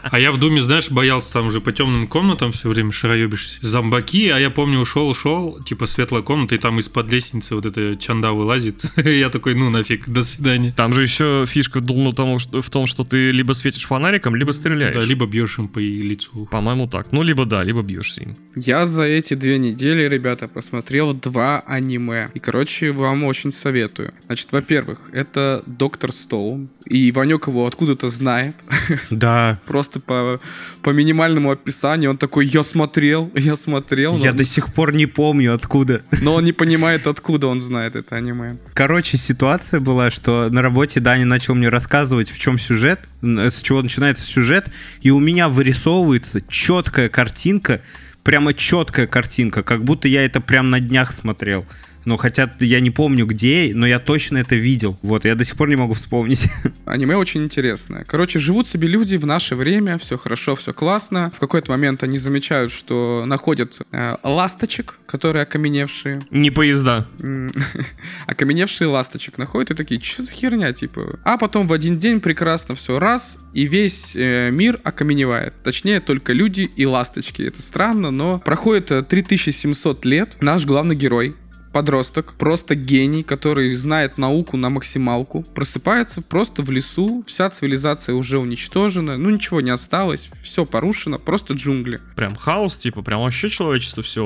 [0.03, 3.59] А я в Думе, знаешь, боялся там уже по темным комнатам все время шароебишься.
[3.61, 7.97] Зомбаки, а я помню, ушел, ушел, типа светлая комната, и там из-под лестницы вот эта
[7.97, 8.85] чанда вылазит.
[8.97, 10.73] я такой, ну нафиг, до свидания.
[10.77, 14.95] Там же еще фишка думал в том, что ты либо светишь фонариком, либо стреляешь.
[14.95, 16.47] Да, либо бьешь им по лицу.
[16.51, 17.13] По-моему, так.
[17.13, 18.37] Ну, либо да, либо бьешься им.
[18.55, 22.31] Я за эти две недели, ребята, посмотрел два аниме.
[22.35, 24.13] И, короче, вам очень советую.
[24.27, 26.69] Значит, во-первых, это Доктор Стоун.
[26.87, 28.57] И Ванек его откуда-то знает.
[29.11, 29.61] Да.
[29.67, 30.41] Просто по,
[30.83, 34.17] по минимальному описанию он такой, я смотрел, я смотрел.
[34.17, 34.37] Я он...
[34.37, 36.03] до сих пор не помню откуда.
[36.23, 38.59] Но он не понимает, откуда он знает это аниме.
[38.75, 43.83] Короче, ситуация была, что на работе Даня начал мне рассказывать, в чем сюжет, с чего
[43.83, 47.81] начинается сюжет, и у меня вырисовывается четкая картинка,
[48.23, 51.67] прямо четкая картинка, как будто я это прям на днях смотрел.
[52.09, 54.99] Но хотя я не помню где, но я точно это видел.
[55.03, 56.41] Вот, я до сих пор не могу вспомнить.
[56.87, 58.05] Аниме очень интересное.
[58.09, 61.31] Короче, живут себе люди в наше время, все хорошо, все классно.
[61.37, 66.23] В какой-то момент они замечают, что находят э, ласточек, которые окаменевшие.
[66.31, 67.07] Не поезда.
[68.27, 71.19] окаменевшие ласточек находят и такие, что за херня, типа.
[71.25, 75.53] А потом в один день прекрасно все раз, и весь э, мир окаменевает.
[75.63, 77.43] Точнее, только люди и ласточки.
[77.43, 80.37] Это странно, но проходит 3700 э, лет.
[80.41, 81.37] Наш главный герой,
[81.73, 88.39] подросток, просто гений, который знает науку на максималку, просыпается просто в лесу, вся цивилизация уже
[88.39, 92.01] уничтожена, ну ничего не осталось, все порушено, просто джунгли.
[92.17, 94.25] Прям хаос, типа, прям вообще человечество все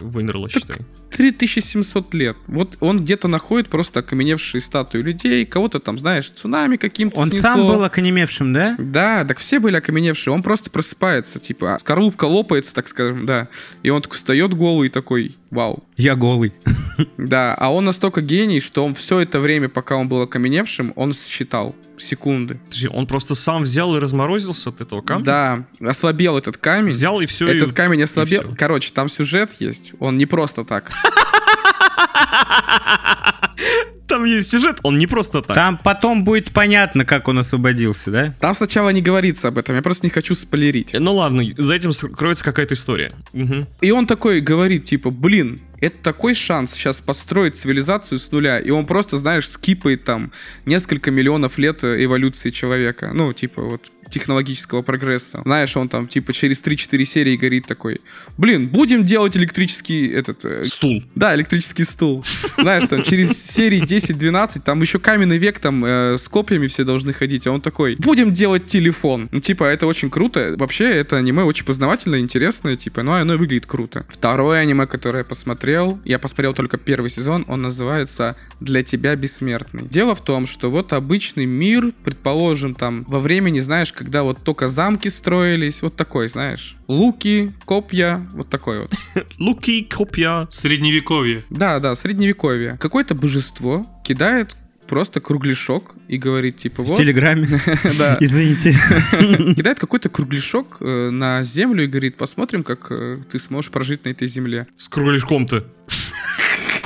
[0.00, 0.76] вымерло, так считай.
[1.10, 2.36] 3700 лет.
[2.46, 7.42] Вот он где-то находит просто окаменевшие статуи людей, кого-то там, знаешь, цунами каким-то Он снесло.
[7.42, 8.76] сам был окаменевшим, да?
[8.78, 10.34] Да, так все были окаменевшие.
[10.34, 13.48] Он просто просыпается, типа, скорлупка лопается, так скажем, да.
[13.82, 15.84] И он такой встает голый и такой, вау.
[15.96, 16.52] Я голый.
[17.18, 21.12] Да, а он настолько гений, что он все это время, пока он был окаменевшим, он
[21.12, 22.58] считал секунды.
[22.64, 25.24] Подожди, он просто сам взял и разморозился от этого камня?
[25.24, 26.92] Да, ослабел этот камень.
[26.92, 27.48] Взял и все.
[27.48, 27.74] Этот и...
[27.74, 28.54] камень ослабел.
[28.56, 29.92] Короче, там сюжет есть.
[29.98, 30.90] Он не просто так.
[34.06, 35.54] Там есть сюжет, он не просто так.
[35.56, 38.34] Там потом будет понятно, как он освободился, да?
[38.38, 40.94] Там сначала не говорится об этом, я просто не хочу спойлерить.
[40.98, 43.14] Ну ладно, за этим кроется какая-то история.
[43.32, 43.66] Угу.
[43.80, 48.70] И он такой говорит, типа, блин, это такой шанс сейчас построить цивилизацию с нуля, и
[48.70, 50.32] он просто, знаешь, скипает там
[50.64, 53.10] несколько миллионов лет эволюции человека.
[53.12, 55.42] Ну, типа, вот технологического прогресса.
[55.44, 58.00] Знаешь, он там типа через 3-4 серии горит такой,
[58.36, 60.44] блин, будем делать электрический этот...
[60.44, 61.02] Э, стул.
[61.14, 62.24] Да, электрический стул.
[62.58, 67.12] Знаешь, там через серии 10-12, там еще каменный век, там э, с копьями все должны
[67.12, 69.28] ходить, а он такой, будем делать телефон.
[69.32, 70.54] Ну, типа, это очень круто.
[70.58, 74.06] Вообще, это аниме очень познавательное, интересное, типа, ну, оно выглядит круто.
[74.08, 79.84] Второе аниме, которое я посмотрел, я посмотрел только первый сезон, он называется «Для тебя бессмертный».
[79.84, 84.68] Дело в том, что вот обычный мир, предположим, там, во времени, знаешь, когда вот только
[84.68, 88.94] замки строились, вот такой, знаешь, луки, копья, вот такой вот.
[89.38, 90.46] Луки, копья.
[90.50, 91.44] Средневековье.
[91.50, 92.76] Да, да, средневековье.
[92.78, 94.56] Какое-то божество кидает
[94.86, 96.94] просто кругляшок и говорит, типа, вот...
[96.94, 97.60] В Телеграме?
[97.98, 98.16] Да.
[98.20, 98.72] Извините.
[99.56, 104.10] Кидает какой-то кругляшок э, на землю и говорит, посмотрим, как э, ты сможешь прожить на
[104.10, 104.66] этой земле.
[104.76, 105.64] С кругляшком-то.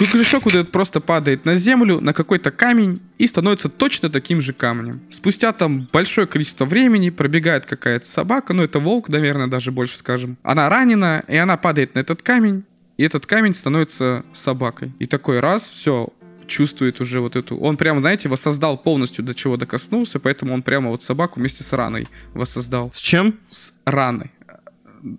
[0.00, 4.54] Кругляшок вот этот просто падает на землю, на какой-то камень и становится точно таким же
[4.54, 5.02] камнем.
[5.10, 10.38] Спустя там большое количество времени пробегает какая-то собака, ну это волк, наверное, даже больше скажем.
[10.42, 12.64] Она ранена, и она падает на этот камень,
[12.96, 14.90] и этот камень становится собакой.
[15.00, 16.08] И такой раз, все,
[16.46, 17.58] чувствует уже вот эту...
[17.58, 21.74] Он прямо, знаете, воссоздал полностью, до чего докоснулся, поэтому он прямо вот собаку вместе с
[21.74, 22.90] раной воссоздал.
[22.90, 23.38] С чем?
[23.50, 24.30] С раной.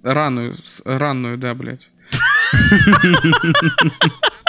[0.02, 1.92] Раную, с ранную, да, блядь.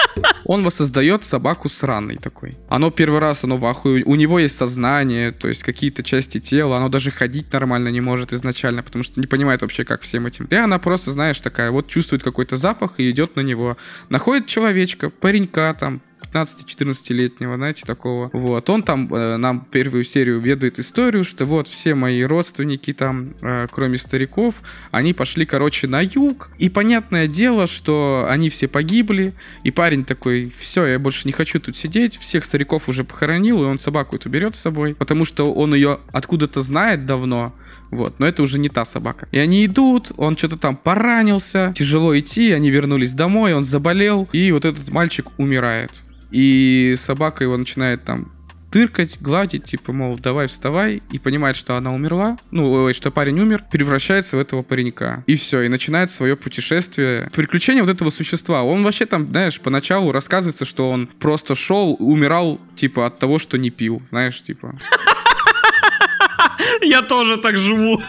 [0.45, 2.57] Он воссоздает собаку сраной такой.
[2.69, 4.03] Оно первый раз, оно в ахуе.
[4.03, 6.77] У него есть сознание, то есть какие-то части тела.
[6.77, 10.45] Оно даже ходить нормально не может изначально, потому что не понимает вообще, как всем этим.
[10.45, 13.77] И она просто, знаешь, такая вот чувствует какой-то запах и идет на него.
[14.09, 18.29] Находит человечка, паренька там, 15-14-летнего, знаете, такого.
[18.33, 23.33] Вот, он там э, нам первую серию ведает историю, что вот все мои родственники там,
[23.41, 26.51] э, кроме стариков, они пошли, короче, на юг.
[26.57, 29.33] И понятное дело, что они все погибли.
[29.63, 33.65] И парень такой, все, я больше не хочу тут сидеть, всех стариков уже похоронил, и
[33.65, 37.53] он собаку эту берет с собой, потому что он ее откуда-то знает давно,
[37.91, 39.27] вот, но это уже не та собака.
[39.31, 44.51] И они идут, он что-то там поранился, тяжело идти, они вернулись домой, он заболел, и
[44.51, 46.03] вот этот мальчик умирает.
[46.33, 48.31] И собака его начинает там
[48.71, 53.65] тыркать, гладить, типа, мол, давай вставай, и понимает, что она умерла, ну, что парень умер,
[53.71, 55.23] превращается в этого паренька.
[55.27, 57.29] И все, и начинает свое путешествие.
[57.35, 58.63] Приключение вот этого существа.
[58.63, 63.59] Он вообще там, знаешь, поначалу рассказывается, что он просто шел, умирал, типа, от того, что
[63.59, 64.75] не пил, знаешь, типа.
[66.81, 68.01] Я тоже так живу.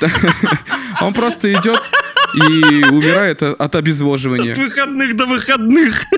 [1.00, 1.80] Он просто идет
[2.34, 4.52] и умирает от обезвоживания.
[4.52, 6.02] От выходных до выходных.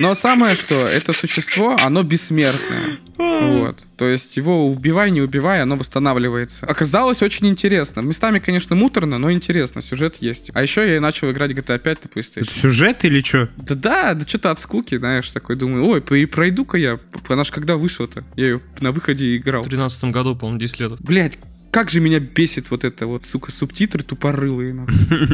[0.00, 2.98] Но самое что, это существо, оно бессмертное.
[3.18, 3.84] Вот.
[3.96, 6.64] То есть его убивай, не убивай, оно восстанавливается.
[6.66, 8.00] Оказалось очень интересно.
[8.00, 9.82] Местами, конечно, муторно, но интересно.
[9.82, 10.50] Сюжет есть.
[10.54, 12.42] А еще я начал играть GTA 5 на PlayStation.
[12.42, 13.50] Это сюжет или что?
[13.58, 16.98] Да да, да что-то от скуки, знаешь, такой думаю, ой, пройду-ка я.
[17.28, 18.24] Она же когда вышла-то?
[18.36, 19.62] Я ее на выходе играл.
[19.62, 20.92] В 13 году, по-моему, 10 лет.
[21.00, 21.38] Блять,
[21.70, 24.86] как же меня бесит вот это вот, сука, субтитры тупорылые.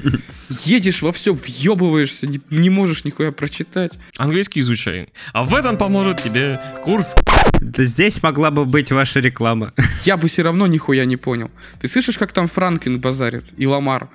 [0.65, 3.99] Едешь во все, въебываешься, не, не можешь нихуя прочитать.
[4.19, 5.09] Английский изучай.
[5.33, 7.15] А в этом поможет тебе курс.
[7.61, 9.73] Да здесь могла бы быть ваша реклама.
[10.05, 11.51] Я бы все равно нихуя не понял.
[11.81, 14.09] Ты слышишь, как там Франклин базарит и Ламар?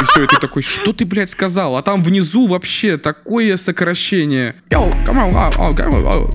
[0.00, 1.76] И все, и ты такой, что ты, блядь, сказал?
[1.76, 4.56] А там внизу вообще такое сокращение.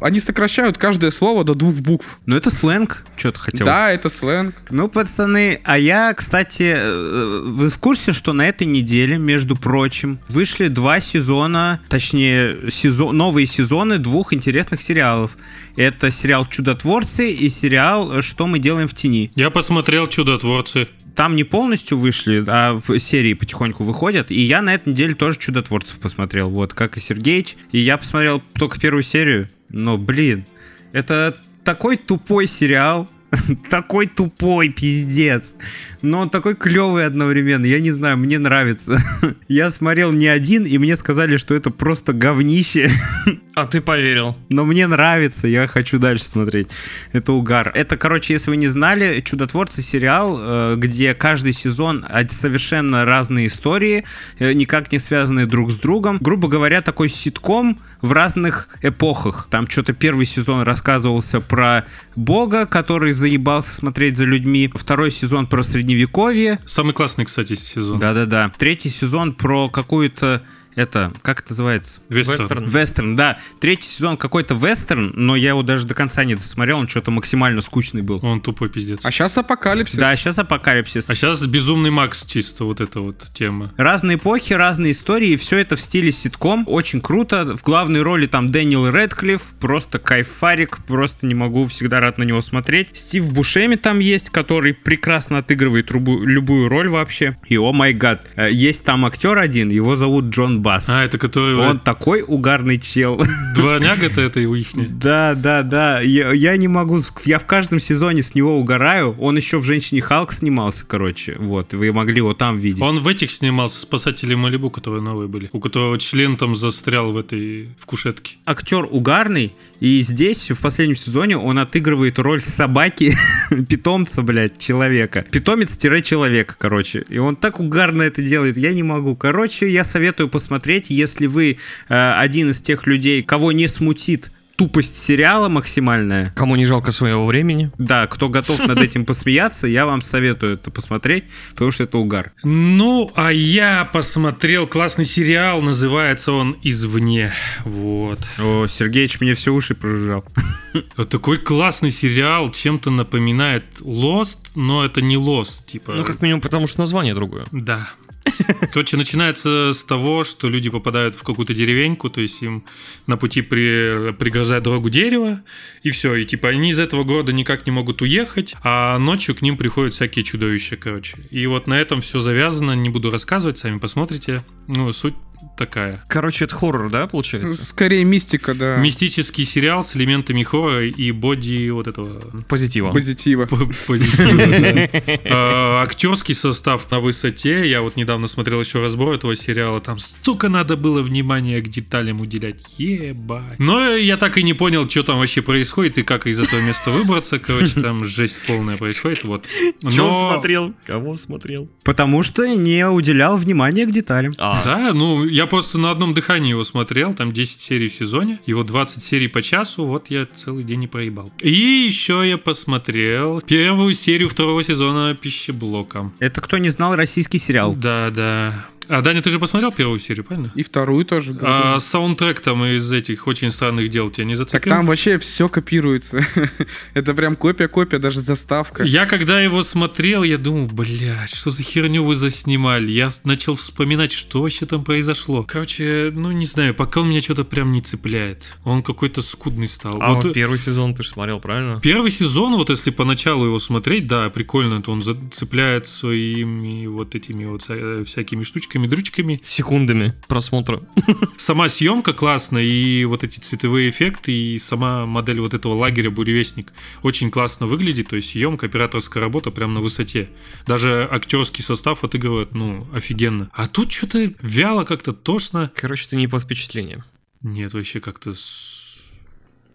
[0.02, 2.20] Они сокращают каждое слово до двух букв.
[2.26, 3.74] Ну это сленг, что ты хотел.
[3.74, 4.56] Да, это сленг.
[4.70, 10.20] Ну, пацаны, а я, кстати, э, вы в курсе, что на этой неделе, между прочим,
[10.28, 15.38] вышли два сезона, точнее, сезон, новые сезоны двух интересных сериалов.
[15.76, 19.32] Это сериал «Чудотворцы» и сериал «Что мы делаем в тени».
[19.36, 20.88] Я посмотрел «Чудотворцы».
[21.16, 24.30] Там не полностью вышли, а в серии потихоньку выходят.
[24.30, 27.58] И я на этой неделе тоже «Чудотворцев» посмотрел, вот, как и Сергеич.
[27.72, 30.46] И я посмотрел только первую серию, но, блин,
[30.94, 33.10] это такой тупой сериал,
[33.70, 35.56] такой тупой пиздец.
[36.02, 37.66] Но он такой клевый одновременно.
[37.66, 38.98] Я не знаю, мне нравится.
[39.48, 42.90] Я смотрел не один, и мне сказали, что это просто говнище.
[43.58, 44.38] А ты поверил.
[44.50, 46.68] Но мне нравится, я хочу дальше смотреть.
[47.12, 47.72] Это угар.
[47.74, 54.04] Это, короче, если вы не знали, «Чудотворцы» сериал, э, где каждый сезон совершенно разные истории,
[54.38, 56.20] э, никак не связанные друг с другом.
[56.22, 59.48] Грубо говоря, такой ситком в разных эпохах.
[59.50, 61.86] Там что-то первый сезон рассказывался про
[62.16, 64.72] бога, который заебался смотреть за людьми.
[64.74, 66.60] Второй сезон про средневековье.
[66.66, 68.00] Самый классный, кстати, сезон.
[68.00, 68.52] Да-да-да.
[68.58, 70.44] Третий сезон про какую-то
[70.78, 72.00] это, как это называется?
[72.08, 72.66] Вестерн.
[72.66, 73.40] Вестерн, да.
[73.60, 77.62] Третий сезон какой-то вестерн, но я его даже до конца не досмотрел, он что-то максимально
[77.62, 78.20] скучный был.
[78.24, 79.00] Он тупой пиздец.
[79.04, 79.98] А сейчас апокалипсис.
[79.98, 81.10] Да, сейчас апокалипсис.
[81.10, 83.74] А сейчас безумный Макс чисто вот эта вот тема.
[83.76, 86.64] Разные эпохи, разные истории, и все это в стиле ситком.
[86.68, 87.58] Очень круто.
[87.58, 92.42] В главной роли там Дэниел Редклифф, просто кайфарик, просто не могу, всегда рад на него
[92.42, 92.96] смотреть.
[92.96, 97.36] Стив Бушеми там есть, который прекрасно отыгрывает любую, любую роль вообще.
[97.48, 100.90] И oh my god, э, есть там актер один, его зовут Джон Бас.
[100.90, 101.56] А, это который...
[101.56, 103.24] Он такой угарный чел.
[103.56, 104.68] Дворняга-то это у их.
[105.00, 106.02] Да, да, да.
[106.02, 107.00] Я, я не могу...
[107.24, 109.16] Я в каждом сезоне с него угораю.
[109.18, 111.38] Он еще в «Женщине Халк» снимался, короче.
[111.40, 112.82] Вот, вы могли его там видеть.
[112.82, 115.50] Он в этих снимался, «Спасатели Малибу», которые новые были.
[115.54, 117.70] У которого член там застрял в этой...
[117.80, 118.36] в кушетке.
[118.46, 119.54] Актер угарный.
[119.80, 123.18] И здесь, в последнем сезоне, он отыгрывает роль собаки,
[123.70, 125.26] питомца, блядь, человека.
[125.32, 127.06] Питомец-человека, короче.
[127.08, 128.58] И он так угарно это делает.
[128.58, 129.16] Я не могу.
[129.16, 134.32] Короче, я советую посмотреть посмотреть, если вы э, один из тех людей, кого не смутит
[134.56, 136.34] тупость сериала максимальная.
[136.36, 137.70] Кому не жалко своего времени.
[137.78, 142.32] Да, кто готов над этим посмеяться, я вам советую это посмотреть, потому что это угар.
[142.44, 147.32] Ну, а я посмотрел классный сериал, называется он «Извне».
[147.66, 148.20] Вот.
[148.40, 150.26] О, Сергеич мне все уши прожужжал.
[151.10, 155.94] Такой классный сериал, чем-то напоминает Lost, но это не Lost, типа.
[155.94, 157.46] Ну, как минимум, потому что название другое.
[157.52, 157.90] Да,
[158.72, 162.64] Короче, начинается с того, что люди попадают в какую-то деревеньку, то есть им
[163.06, 165.42] на пути при, пригрожает дорогу дерево,
[165.84, 166.16] и все.
[166.16, 169.94] И типа они из этого города никак не могут уехать, а ночью к ним приходят
[169.94, 171.18] всякие чудовища, короче.
[171.30, 174.44] И вот на этом все завязано, не буду рассказывать, сами посмотрите.
[174.68, 175.16] Ну, суть
[175.58, 176.04] такая.
[176.08, 177.66] Короче, это хоррор, да, получается?
[177.66, 178.78] Скорее мистика, да.
[178.78, 182.92] Мистический сериал с элементами хоррора и боди вот этого Позитива.
[182.92, 183.46] Позитива.
[183.88, 184.32] позитива.
[184.36, 185.20] да.
[185.30, 187.68] А, Актерский состав на высоте.
[187.70, 189.82] Я вот недавно смотрел еще разбор этого сериала.
[189.82, 192.64] Там столько надо было внимания к деталям уделять.
[192.78, 193.60] Ебать.
[193.60, 196.92] Но я так и не понял, что там вообще происходит и как из этого места
[196.92, 197.40] выбраться.
[197.40, 199.24] Короче, там жесть полная происходит.
[199.24, 199.46] Вот.
[199.82, 200.74] Чё Но- смотрел?
[200.86, 201.70] Кого смотрел?
[201.84, 204.34] Потому что не уделял внимания к деталям.
[204.38, 208.40] А, Да, ну я просто на одном дыхании его смотрел, там 10 серий в сезоне,
[208.46, 211.32] его 20 серий по часу, вот я целый день и проебал.
[211.42, 216.12] И еще я посмотрел первую серию второго сезона Пищеблока.
[216.20, 217.74] Это кто не знал российский сериал.
[217.76, 218.68] Да, да.
[218.88, 220.52] А, Даня, ты же посмотрел первую серию, правильно?
[220.56, 221.34] И вторую тоже.
[221.34, 221.76] да.
[221.76, 224.70] А саундтрек там из этих очень странных дел тебя не Так зацепил?
[224.72, 226.22] там вообще все копируется.
[226.94, 228.84] Это прям копия-копия, даже заставка.
[228.84, 232.92] Я когда его смотрел, я думал, блядь, что за херню вы заснимали?
[232.92, 235.44] Я начал вспоминать, что вообще там произошло.
[235.44, 238.44] Короче, ну не знаю, пока он меня что-то прям не цепляет.
[238.64, 239.98] Он какой-то скудный стал.
[240.02, 241.80] а Вот, вот первый сезон ты же смотрел, правильно?
[241.82, 247.46] Первый сезон, вот если поначалу его смотреть, да, прикольно, то он зацепляет своими вот этими
[247.46, 249.42] вот вся- всякими штучками, дрючками.
[249.44, 250.84] Секундами просмотра.
[251.38, 256.72] Сама съемка классная, и вот эти цветовые эффекты, и сама модель вот этого лагеря «Буревестник»
[257.02, 260.30] очень классно выглядит, то есть съемка, операторская работа прям на высоте.
[260.68, 263.50] Даже актерский состав отыгрывает, ну, офигенно.
[263.54, 265.72] А тут что-то вяло, как-то тошно.
[265.76, 267.04] Короче, ты не под впечатлением.
[267.42, 268.34] Нет, вообще как-то...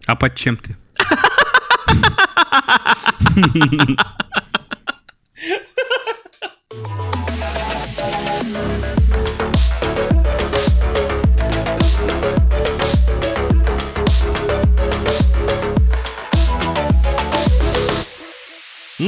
[0.07, 0.77] А под чем ты?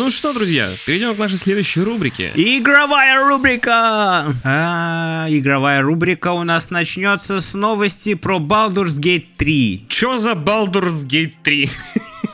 [0.04, 2.30] Ну что, друзья, перейдем к нашей следующей рубрике.
[2.34, 4.26] Игровая рубрика!
[4.44, 9.86] А, игровая рубрика у нас начнется с новости про Baldur's Gate 3.
[9.88, 11.70] Чё за Baldur's Gate 3?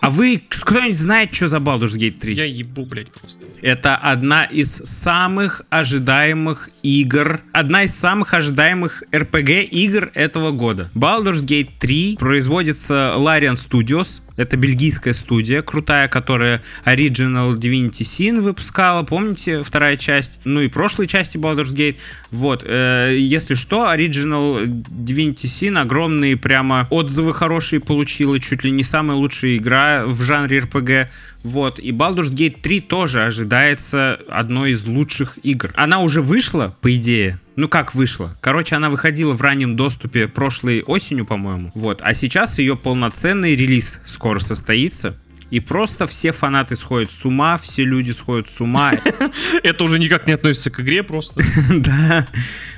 [0.01, 2.35] А вы, кто-нибудь знает, что за Baldur's Gate 3?
[2.35, 3.45] Я ебу, блядь, просто.
[3.61, 10.91] Это одна из самых ожидаемых игр, одна из самых ожидаемых RPG игр этого года.
[10.95, 14.23] Baldur's Gate 3 производится Larian Studios.
[14.37, 19.03] Это бельгийская студия, крутая, которая Original Divinity Sin выпускала.
[19.03, 20.41] Помните, вторая часть?
[20.45, 21.97] Ну и прошлой части Baldur's Gate.
[22.31, 28.83] Вот, э, если что, Original Divinity Sin огромные прямо отзывы хорошие получила, чуть ли не
[28.83, 31.09] самая лучшая игра в жанре RPG.
[31.43, 35.71] Вот, и Baldur's Gate 3 тоже ожидается одной из лучших игр.
[35.75, 37.41] Она уже вышла, по идее.
[37.57, 38.37] Ну как вышла?
[38.41, 41.71] Короче, она выходила в раннем доступе прошлой осенью, по-моему.
[41.75, 45.17] Вот, а сейчас ее полноценный релиз скоро состоится.
[45.51, 48.93] И просто все фанаты сходят с ума, все люди сходят с ума.
[49.63, 51.43] Это уже никак не относится к игре просто.
[51.71, 52.27] Да,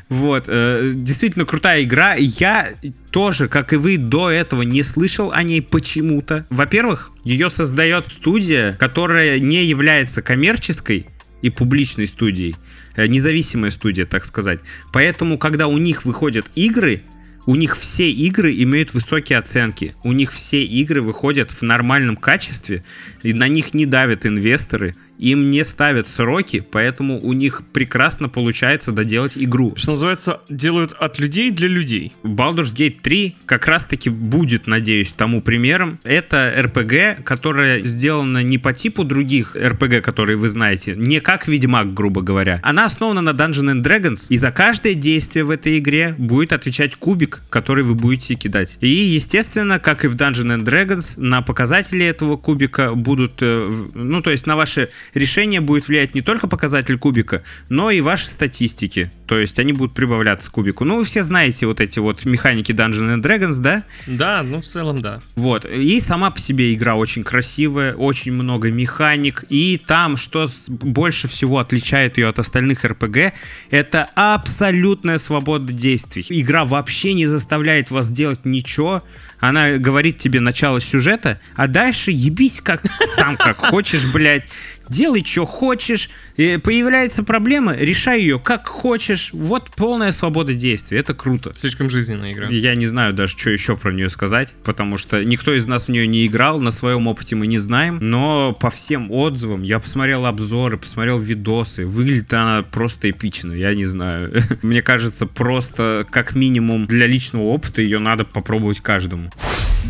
[0.08, 2.14] вот, э, действительно крутая игра.
[2.14, 2.74] Я
[3.10, 6.46] тоже, как и вы, до этого не слышал о ней почему-то.
[6.50, 11.06] Во-первых, ее создает студия, которая не является коммерческой
[11.40, 12.56] и публичной студией,
[12.96, 14.60] э, независимая студия, так сказать.
[14.92, 17.02] Поэтому, когда у них выходят игры,
[17.46, 19.94] у них все игры имеют высокие оценки.
[20.04, 22.84] У них все игры выходят в нормальном качестве,
[23.22, 28.90] и на них не давят инвесторы, им не ставят сроки, поэтому у них прекрасно получается
[28.90, 29.74] доделать игру.
[29.76, 32.12] Что называется, делают от людей для людей.
[32.24, 36.00] Baldur's Gate 3 как раз-таки будет, надеюсь, тому примером.
[36.02, 41.94] Это RPG, которая сделана не по типу других RPG, которые вы знаете, не как Ведьмак,
[41.94, 42.60] грубо говоря.
[42.64, 46.96] Она основана на Dungeons and Dragons, и за каждое действие в этой игре будет отвечать
[46.96, 48.76] кубик, который вы будете кидать.
[48.80, 54.20] И, естественно, как и в Dungeons and Dragons, на показатели этого кубика будут, э, ну,
[54.20, 59.10] то есть на ваши решения будет влиять не только показатель кубика, но и ваши статистики.
[59.26, 60.84] То есть они будут прибавляться к кубику.
[60.84, 63.84] Ну, вы все знаете вот эти вот механики Dungeons and Dragons, да?
[64.06, 65.20] Да, ну в целом да.
[65.36, 65.64] Вот.
[65.64, 69.44] И сама по себе игра очень красивая, очень много механик.
[69.48, 73.32] И там, что больше всего отличает ее от остальных RPG,
[73.70, 76.24] это абсолютная свобода действий.
[76.28, 79.02] Игра вообще не заставляет вас делать ничего.
[79.42, 82.80] Она говорит тебе начало сюжета, а дальше ебись как
[83.16, 84.44] сам как хочешь, блядь.
[84.88, 86.10] Делай, что хочешь.
[86.36, 89.30] Появляется проблема, решай ее как хочешь.
[89.32, 90.98] Вот полная свобода действий.
[90.98, 91.52] Это круто.
[91.56, 92.48] Слишком жизненная игра.
[92.50, 95.88] Я не знаю даже, что еще про нее сказать, потому что никто из нас в
[95.88, 100.26] нее не играл, на своем опыте мы не знаем, но по всем отзывам, я посмотрел
[100.26, 104.32] обзоры, посмотрел видосы, выглядит она просто эпично, я не знаю.
[104.62, 109.31] Мне кажется, просто как минимум для личного опыта ее надо попробовать каждому.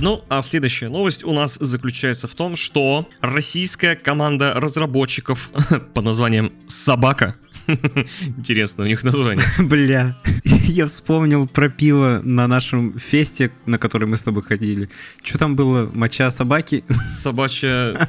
[0.01, 5.51] Ну, а следующая новость у нас заключается в том, что российская команда разработчиков
[5.95, 7.37] под названием «Собака»
[8.37, 9.47] Интересно, у них название.
[9.59, 14.89] Бля, я вспомнил про пиво на нашем фесте, на который мы с тобой ходили.
[15.23, 15.91] Что там было?
[15.93, 16.85] Моча собаки?
[17.07, 18.09] Собачья...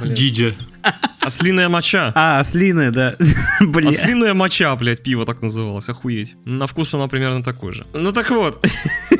[0.00, 0.52] блядь, Диджа.
[1.20, 2.12] Ослиная моча.
[2.14, 3.16] А, ослиная, да.
[3.60, 3.88] Бля.
[3.88, 6.36] Ослиная моча, блядь, пиво так называлось, охуеть.
[6.44, 7.86] На вкус оно примерно такой же.
[7.94, 8.64] Ну так вот,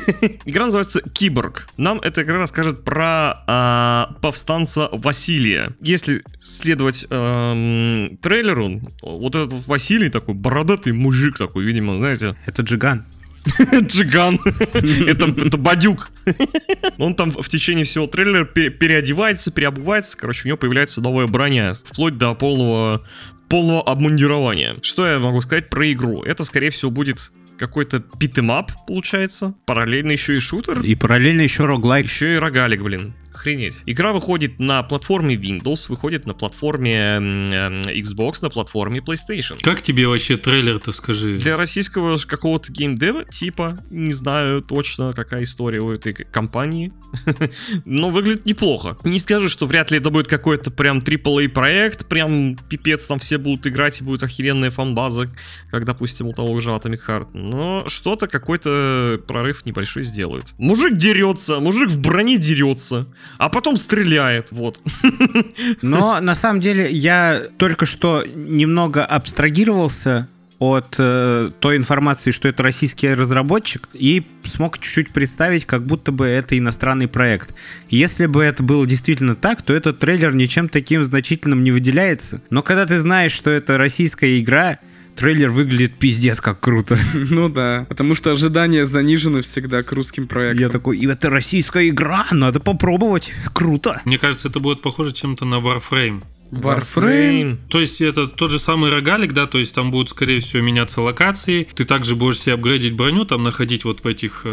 [0.45, 1.67] игра называется Киборг.
[1.77, 5.75] Нам эта игра расскажет про а, повстанца Василия.
[5.81, 13.05] Если следовать эм, трейлеру, вот этот Василий такой бородатый мужик такой, видимо, знаете, Это Джиган.
[13.81, 14.39] Джиган.
[14.73, 16.09] это, это Бадюк.
[16.97, 20.17] Он там в течение всего трейлера пере- переодевается, переобувается.
[20.17, 21.73] Короче, у него появляется новая броня.
[21.73, 23.03] Вплоть до полного,
[23.47, 24.77] полного обмундирования.
[24.81, 26.23] Что я могу сказать про игру?
[26.23, 29.53] Это, скорее всего, будет какой-то питемап, получается.
[29.65, 30.81] Параллельно еще и шутер.
[30.81, 32.05] И параллельно еще роглайк.
[32.05, 33.13] Еще и рогалик, блин.
[33.45, 33.83] Охренеть.
[33.85, 37.45] Игра выходит на платформе Windows, выходит на платформе м,
[37.83, 39.61] Xbox, на платформе PlayStation.
[39.61, 41.37] Как тебе вообще трейлер-то, скажи?
[41.37, 46.91] Для российского какого-то геймдева, типа, не знаю точно, какая история у этой компании,
[47.85, 48.97] но выглядит неплохо.
[49.03, 53.37] Не скажу, что вряд ли это будет какой-то прям AAA проект, прям пипец, там все
[53.37, 55.29] будут играть и будет охеренная фанбаза,
[55.69, 60.47] как, допустим, у того же Atomic Heart, но что-то, какой-то прорыв небольшой сделают.
[60.57, 63.05] Мужик дерется, мужик в броне дерется,
[63.37, 64.81] а потом стреляет, вот.
[65.81, 70.27] Но на самом деле я только что немного абстрагировался
[70.59, 76.25] от э, той информации, что это российский разработчик, и смог чуть-чуть представить, как будто бы
[76.25, 77.53] это иностранный проект.
[77.89, 82.41] Если бы это было действительно так, то этот трейлер ничем таким значительным не выделяется.
[82.49, 84.79] Но когда ты знаешь, что это российская игра,
[85.15, 86.97] трейлер выглядит пиздец как круто.
[87.35, 90.61] Ну да, потому что ожидания занижены всегда к русским проектам.
[90.61, 94.01] Я такой, и это российская игра, надо попробовать, круто.
[94.05, 96.23] Мне кажется, это будет похоже чем-то на Warframe.
[96.51, 97.57] Warframe.
[97.69, 101.01] То есть это тот же самый рогалик, да, то есть там будут, скорее всего, меняться
[101.01, 101.67] локации.
[101.73, 104.45] Ты также будешь себе апгрейдить броню, там находить вот в этих...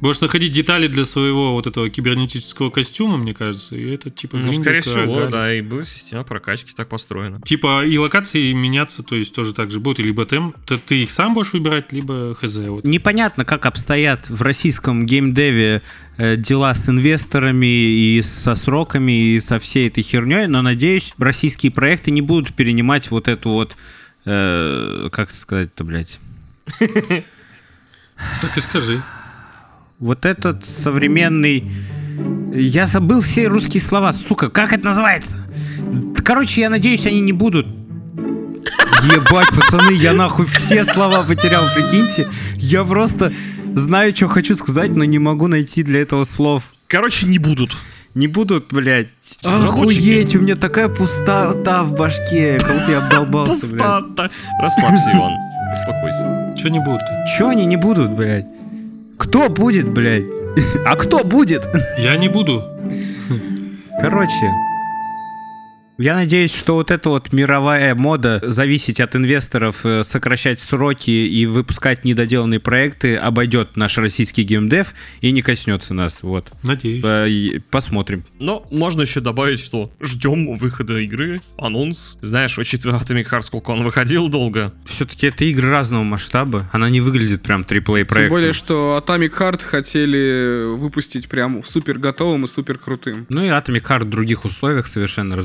[0.00, 4.38] Будешь находить детали для своего вот этого кибернетического костюма, мне кажется, и это типа...
[4.38, 5.30] Ну, гриндер, скорее всего, рогалик.
[5.30, 7.40] да, и будет система прокачки так построена.
[7.42, 11.02] Типа и локации меняться, то есть тоже так же будут, и либо тем, ты, ты
[11.02, 12.56] их сам будешь выбирать, либо хз.
[12.56, 12.84] Вот.
[12.84, 15.82] Непонятно, как обстоят в российском геймдеве
[16.16, 21.72] э, дела с инвесторами и со сроками и со всей этой херней, но надеюсь, российские
[21.72, 23.76] проекты не будут перенимать вот эту вот,
[24.24, 26.18] э, как это сказать-то, блядь,
[28.40, 29.02] Так и скажи.
[30.00, 31.70] Вот этот современный...
[32.52, 35.38] Я забыл все русские слова, сука, как это называется?
[36.24, 37.66] Короче, я надеюсь, они не будут
[39.02, 42.28] Ебать, пацаны, я нахуй все слова потерял, прикиньте.
[42.56, 43.32] Я просто
[43.72, 46.64] знаю, что хочу сказать, но не могу найти для этого слов.
[46.86, 47.76] Короче, не будут.
[48.14, 49.08] Не будут, блядь.
[49.42, 53.82] Охуеть, у меня такая пустота в башке, как будто я обдолбался, блядь.
[53.82, 54.30] Пустота.
[54.60, 55.32] Расслабься, Иван.
[55.72, 56.54] Успокойся.
[56.58, 57.00] Что не будут?
[57.38, 58.46] Чё они не будут, блядь?
[59.20, 60.24] Кто будет, блядь?
[60.86, 61.68] А кто будет?
[61.98, 62.64] Я не буду.
[64.00, 64.50] Короче,
[66.00, 71.46] я надеюсь, что вот эта вот мировая мода зависеть от инвесторов, э, сокращать сроки и
[71.46, 76.22] выпускать недоделанные проекты обойдет наш российский геймдев и не коснется нас.
[76.22, 76.50] Вот.
[76.62, 77.04] Надеюсь.
[77.04, 78.24] Э, Посмотрим.
[78.38, 82.16] Но можно еще добавить, что ждем выхода игры, анонс.
[82.20, 84.72] Знаешь, учитывая Atomic Heart, сколько он выходил долго.
[84.84, 86.68] Все-таки это игры разного масштаба.
[86.72, 88.30] Она не выглядит прям AAA Тем проектом.
[88.30, 93.26] более, что Atomic Heart хотели выпустить прям супер готовым и супер крутым.
[93.28, 95.36] Ну и Atomic Heart в других условиях совершенно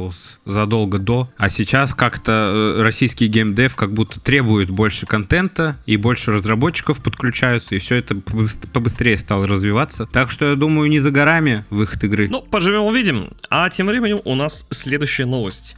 [0.00, 1.28] разрабатывался задолго до.
[1.36, 2.32] А сейчас как-то
[2.78, 8.14] э, российский геймдев как будто требует больше контента и больше разработчиков подключаются, и все это
[8.14, 10.06] побыс- побыстрее стало развиваться.
[10.06, 12.28] Так что я думаю, не за горами выход игры.
[12.28, 13.30] Ну, поживем увидим.
[13.48, 15.76] А тем временем у нас следующая новость.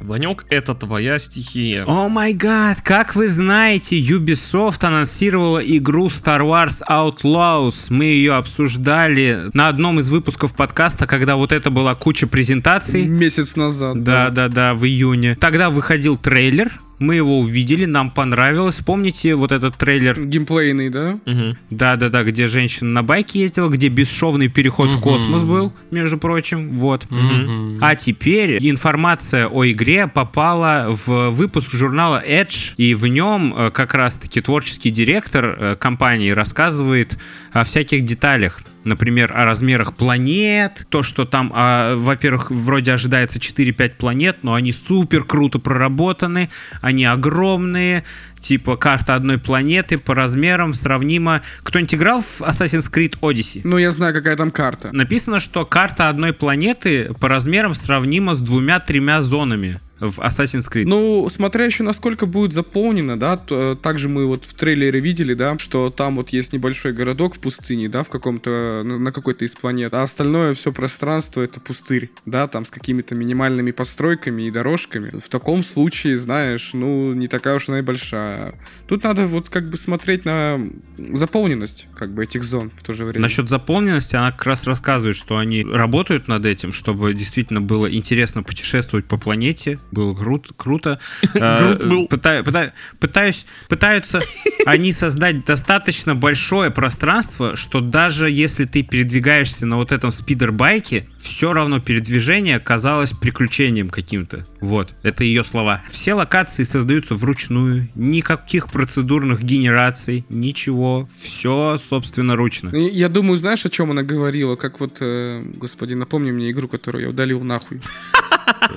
[0.00, 1.84] Ванек, это твоя стихия.
[1.86, 7.86] О май гад, как вы знаете, Ubisoft анонсировала игру Star Wars Outlaws.
[7.90, 13.06] Мы ее обсуждали на одном из выпусков подкаста, когда вот это была куча презентаций.
[13.06, 14.02] Месяц назад.
[14.02, 15.36] Да, да, да, в июне.
[15.36, 18.76] Тогда выходил трейлер, мы его увидели, нам понравилось.
[18.84, 20.20] Помните вот этот трейлер?
[20.24, 21.18] Геймплейный, да?
[21.26, 21.56] Мгм.
[21.70, 25.02] Да, да, да, где женщина на байке ездила, где бесшовный переход в Мгм.
[25.02, 26.70] космос был, между прочим.
[26.72, 27.06] Вот.
[27.10, 27.78] Мгм.
[27.82, 33.94] А теперь информация о игре попала в выпуск журнала Edge, и в нем э, как
[33.94, 37.18] раз-таки творческий директор э, компании рассказывает
[37.52, 38.62] о всяких деталях.
[38.86, 44.72] Например, о размерах планет, то, что там, а, во-первых, вроде ожидается 4-5 планет, но они
[44.72, 46.50] супер круто проработаны,
[46.82, 48.04] они огромные,
[48.40, 51.42] типа карта одной планеты по размерам сравнима...
[51.64, 53.62] Кто-нибудь играл в Assassin's Creed Odyssey?
[53.64, 54.90] Ну, я знаю, какая там карта.
[54.92, 59.80] Написано, что карта одной планеты по размерам сравнима с двумя-тремя зонами.
[60.00, 60.84] В Assassin's Creed.
[60.86, 65.34] Ну, смотря еще насколько будет заполнено, да, то, э, также мы вот в трейлере видели,
[65.34, 69.44] да, что там вот есть небольшой городок в пустыне, да, в каком-то, на, на какой-то
[69.44, 74.50] из планет, а остальное все пространство это пустырь, да, там с какими-то минимальными постройками и
[74.50, 75.10] дорожками.
[75.18, 78.54] В таком случае, знаешь, ну, не такая уж она и большая.
[78.86, 80.60] Тут надо вот как бы смотреть на
[80.98, 83.22] заполненность, как бы, этих зон в то же время.
[83.22, 88.42] Насчет заполненности она как раз рассказывает, что они работают над этим, чтобы действительно было интересно
[88.42, 90.98] путешествовать по планете, было крут, круто.
[91.34, 92.06] Э, Грут был.
[92.06, 94.20] пыта- пыта- Пытаюсь, пытаются
[94.64, 101.52] они создать достаточно большое пространство, что даже если ты передвигаешься на вот этом спидербайке, все
[101.52, 104.46] равно передвижение казалось приключением каким-то.
[104.60, 105.82] Вот, это ее слова.
[105.90, 112.70] Все локации создаются вручную, никаких процедурных генераций, ничего, все собственноручно.
[112.72, 114.56] Ну, Я думаю, знаешь, о чем она говорила?
[114.56, 117.80] Как вот, э, господи, напомни мне игру, которую я удалил нахуй.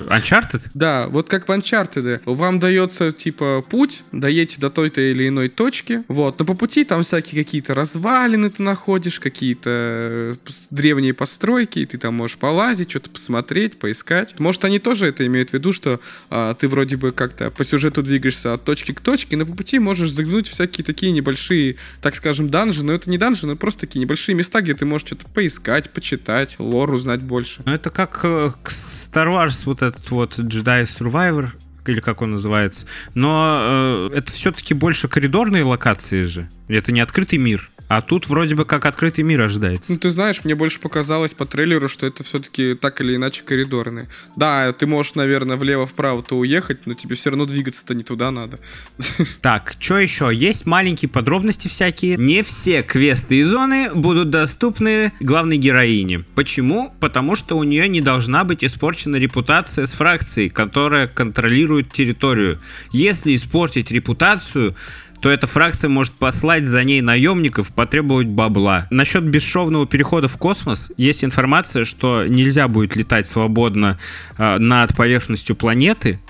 [0.06, 0.62] Uncharted?
[0.74, 2.22] Да, вот как в Uncharted.
[2.24, 7.02] Вам дается, типа, путь, доедете до той-то или иной точки, вот, но по пути там
[7.02, 10.34] всякие какие-то развалины ты находишь, какие-то э,
[10.70, 14.38] древние постройки, и ты там можешь полазить, что-то посмотреть, поискать.
[14.38, 18.02] Может, они тоже это имеют в виду, что а, ты вроде бы как-то по сюжету
[18.02, 22.14] двигаешься от точки к точке, но по пути можешь заглянуть в всякие такие небольшие, так
[22.14, 25.26] скажем, данжи, но это не данжи, но просто такие небольшие места, где ты можешь что-то
[25.26, 27.62] поискать, почитать, лор узнать больше.
[27.64, 31.50] Ну, это как э, к Star Wars, вот этот вот Jedi Survivor,
[31.86, 32.86] или как он называется.
[33.14, 36.48] Но э, это все-таки больше коридорные локации же.
[36.70, 37.70] Это не открытый мир.
[37.90, 39.90] А тут вроде бы как открытый мир ожидается.
[39.90, 44.08] Ну, ты знаешь, мне больше показалось по трейлеру, что это все-таки так или иначе коридорные.
[44.36, 48.60] Да, ты можешь, наверное, влево-вправо-то уехать, но тебе все равно двигаться-то не туда надо.
[49.40, 50.30] Так, что еще?
[50.32, 52.16] Есть маленькие подробности всякие.
[52.16, 56.24] Не все квесты и зоны будут доступны главной героине.
[56.36, 56.94] Почему?
[57.00, 62.60] Потому что у нее не должна быть испорчена репутация с фракцией, которая контролирует территорию.
[62.92, 64.76] Если испортить репутацию,
[65.20, 68.86] то эта фракция может послать за ней наемников, потребовать бабла.
[68.90, 73.98] Насчет бесшовного перехода в космос есть информация, что нельзя будет летать свободно
[74.38, 76.20] э, над поверхностью планеты,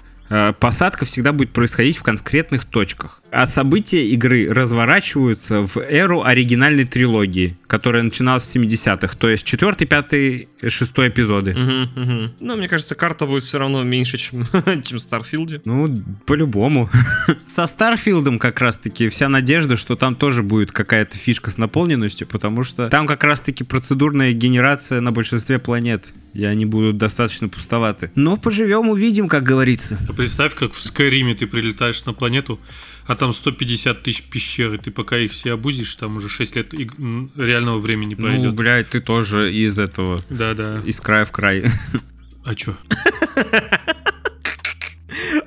[0.60, 3.22] посадка всегда будет происходить в конкретных точках.
[3.30, 9.74] А события игры разворачиваются в эру оригинальной трилогии, которая начиналась в 70-х, то есть 4,
[9.74, 11.54] 5, 6 эпизоды.
[11.54, 12.32] Мгм, мгм.
[12.40, 14.46] Ну, мне кажется, карта будет все равно меньше, чем,
[14.82, 15.62] чем в Старфилде.
[15.64, 15.88] Ну,
[16.26, 16.88] по-любому.
[17.46, 22.62] Со Старфилдом как раз-таки вся надежда, что там тоже будет какая-то фишка с наполненностью, потому
[22.62, 28.10] что там как раз-таки процедурная генерация на большинстве планет, и они будут достаточно пустоваты.
[28.14, 29.98] Но поживем, увидим, как говорится.
[30.08, 32.60] А представь, как в Скайриме ты прилетаешь на планету,
[33.06, 36.72] а там 150 тысяч пещер, и ты пока их все обузишь, там уже 6 лет
[36.74, 36.94] иг-
[37.36, 38.54] реального времени Ну, пройдет.
[38.54, 40.80] блядь, ты тоже из этого, Да-да.
[40.84, 41.64] из края в край.
[42.44, 42.74] А чё?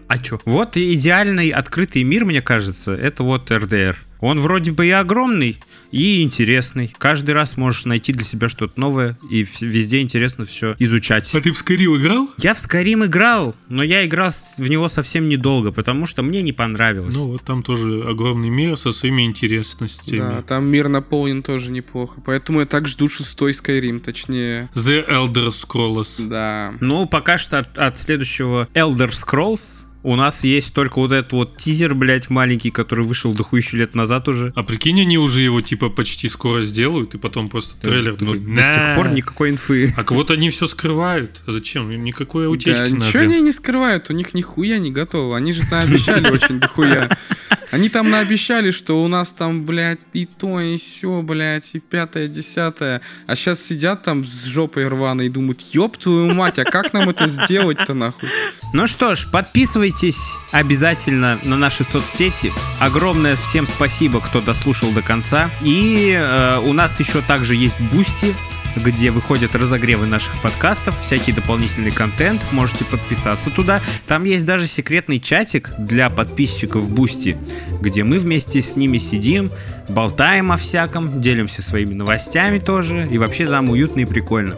[0.08, 0.40] А чё?
[0.46, 3.98] Вот идеальный открытый мир, мне кажется, это вот РДР.
[4.20, 5.60] Он вроде бы и огромный,
[5.94, 6.94] и интересный.
[6.98, 11.30] Каждый раз можешь найти для себя что-то новое, и везде интересно все изучать.
[11.34, 12.30] А ты в Скайрим играл?
[12.40, 16.52] Я в Skyrim играл, но я играл в него совсем недолго, потому что мне не
[16.52, 17.16] понравилось.
[17.16, 20.18] Ну, вот там тоже огромный мир со своими интересностями.
[20.18, 22.22] Да, там мир наполнен тоже неплохо.
[22.26, 24.70] Поэтому я так жду шестой Skyrim, точнее.
[24.74, 26.28] The Elder Scrolls.
[26.28, 26.74] Да.
[26.80, 31.58] Ну, пока что от, от следующего Elder Scrolls у нас есть только вот этот вот
[31.58, 34.52] тизер, блядь, маленький, который вышел дохуищу лет назад уже.
[34.56, 38.40] А прикинь, они уже его типа почти скоро сделают, и потом просто трейлер такой.
[38.40, 39.94] до сих пор никакой инфы.
[39.98, 41.42] А вот они все скрывают.
[41.48, 41.90] А Зачем?
[41.92, 43.06] Им никакой утечки Да, надо.
[43.08, 45.38] ничего они не скрывают, у них нихуя не готово.
[45.38, 47.18] Они же наобещали очень дохуя.
[47.72, 52.28] Они там наобещали, что у нас там, блядь, и то, и все, блядь, и пятое,
[52.28, 53.02] десятое.
[53.26, 57.10] А сейчас сидят там с жопой рваной и думают, ёб твою мать, а как нам
[57.10, 58.30] это сделать-то нахуй?
[58.74, 59.93] Ну что ж, подписывайтесь
[60.52, 62.52] обязательно на наши соцсети.
[62.80, 65.50] Огромное всем спасибо, кто дослушал до конца.
[65.62, 68.36] И э, у нас еще также есть Бусти,
[68.76, 72.42] где выходят разогревы наших подкастов, всякий дополнительный контент.
[72.52, 73.82] Можете подписаться туда.
[74.08, 77.38] Там есть даже секретный чатик для подписчиков Бусти,
[77.82, 79.52] где мы вместе с ними сидим,
[79.90, 83.08] болтаем о всяком, делимся своими новостями тоже.
[83.10, 84.56] И вообще там уютно и прикольно.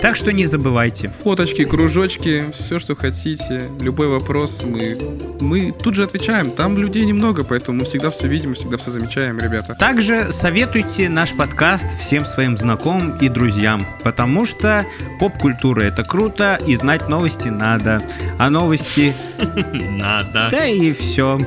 [0.00, 1.08] Так что не забывайте.
[1.08, 3.68] Фоточки, кружочки, все, что хотите.
[3.80, 4.96] Любой вопрос мы,
[5.40, 6.50] мы тут же отвечаем.
[6.50, 9.74] Там людей немного, поэтому мы всегда все видим, всегда все замечаем, ребята.
[9.74, 14.84] Также советуйте наш подкаст всем своим знакомым и друзьям, потому что
[15.18, 18.02] поп-культура это круто и знать новости надо.
[18.38, 19.14] А новости,
[19.72, 20.48] Надо.
[20.50, 21.38] да и все.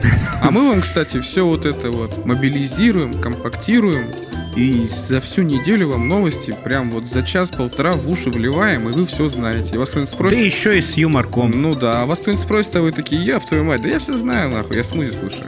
[0.42, 4.12] А мы вам, кстати, все вот это вот мобилизируем, компактируем
[4.56, 9.06] И за всю неделю вам новости прям вот за час-полтора в уши вливаем, и вы
[9.06, 9.76] все знаете.
[9.76, 10.40] И вас кто-нибудь Да спросит...
[10.40, 11.52] еще и с юморком.
[11.52, 14.00] Ну да, а вас кто-нибудь спросит, а вы такие, я в твою мать, да я
[14.00, 15.46] все знаю, нахуй, я смузи слушаю.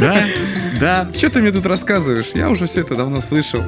[0.00, 0.26] Да,
[0.80, 1.08] да.
[1.16, 2.30] Че ты мне тут рассказываешь?
[2.34, 3.62] Я уже все это давно слышал.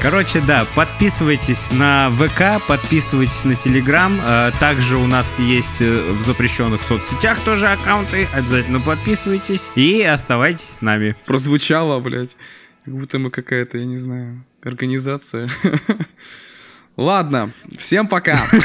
[0.00, 4.20] Короче, да, подписывайтесь на ВК, подписывайтесь на Телеграм.
[4.22, 8.28] Э, Также у нас есть э, в запрещенных соцсетях тоже аккаунты.
[8.32, 11.14] Обязательно подписывайтесь и оставайтесь с нами.
[11.26, 12.36] Прозвучало, блядь.
[12.84, 15.50] Как будто мы какая-то, я не знаю, организация.
[16.96, 18.46] Ладно, всем пока.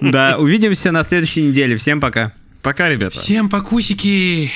[0.00, 1.76] Да, увидимся на следующей неделе.
[1.76, 2.32] Всем пока.
[2.62, 3.18] Пока, ребята.
[3.18, 4.50] Всем покусики!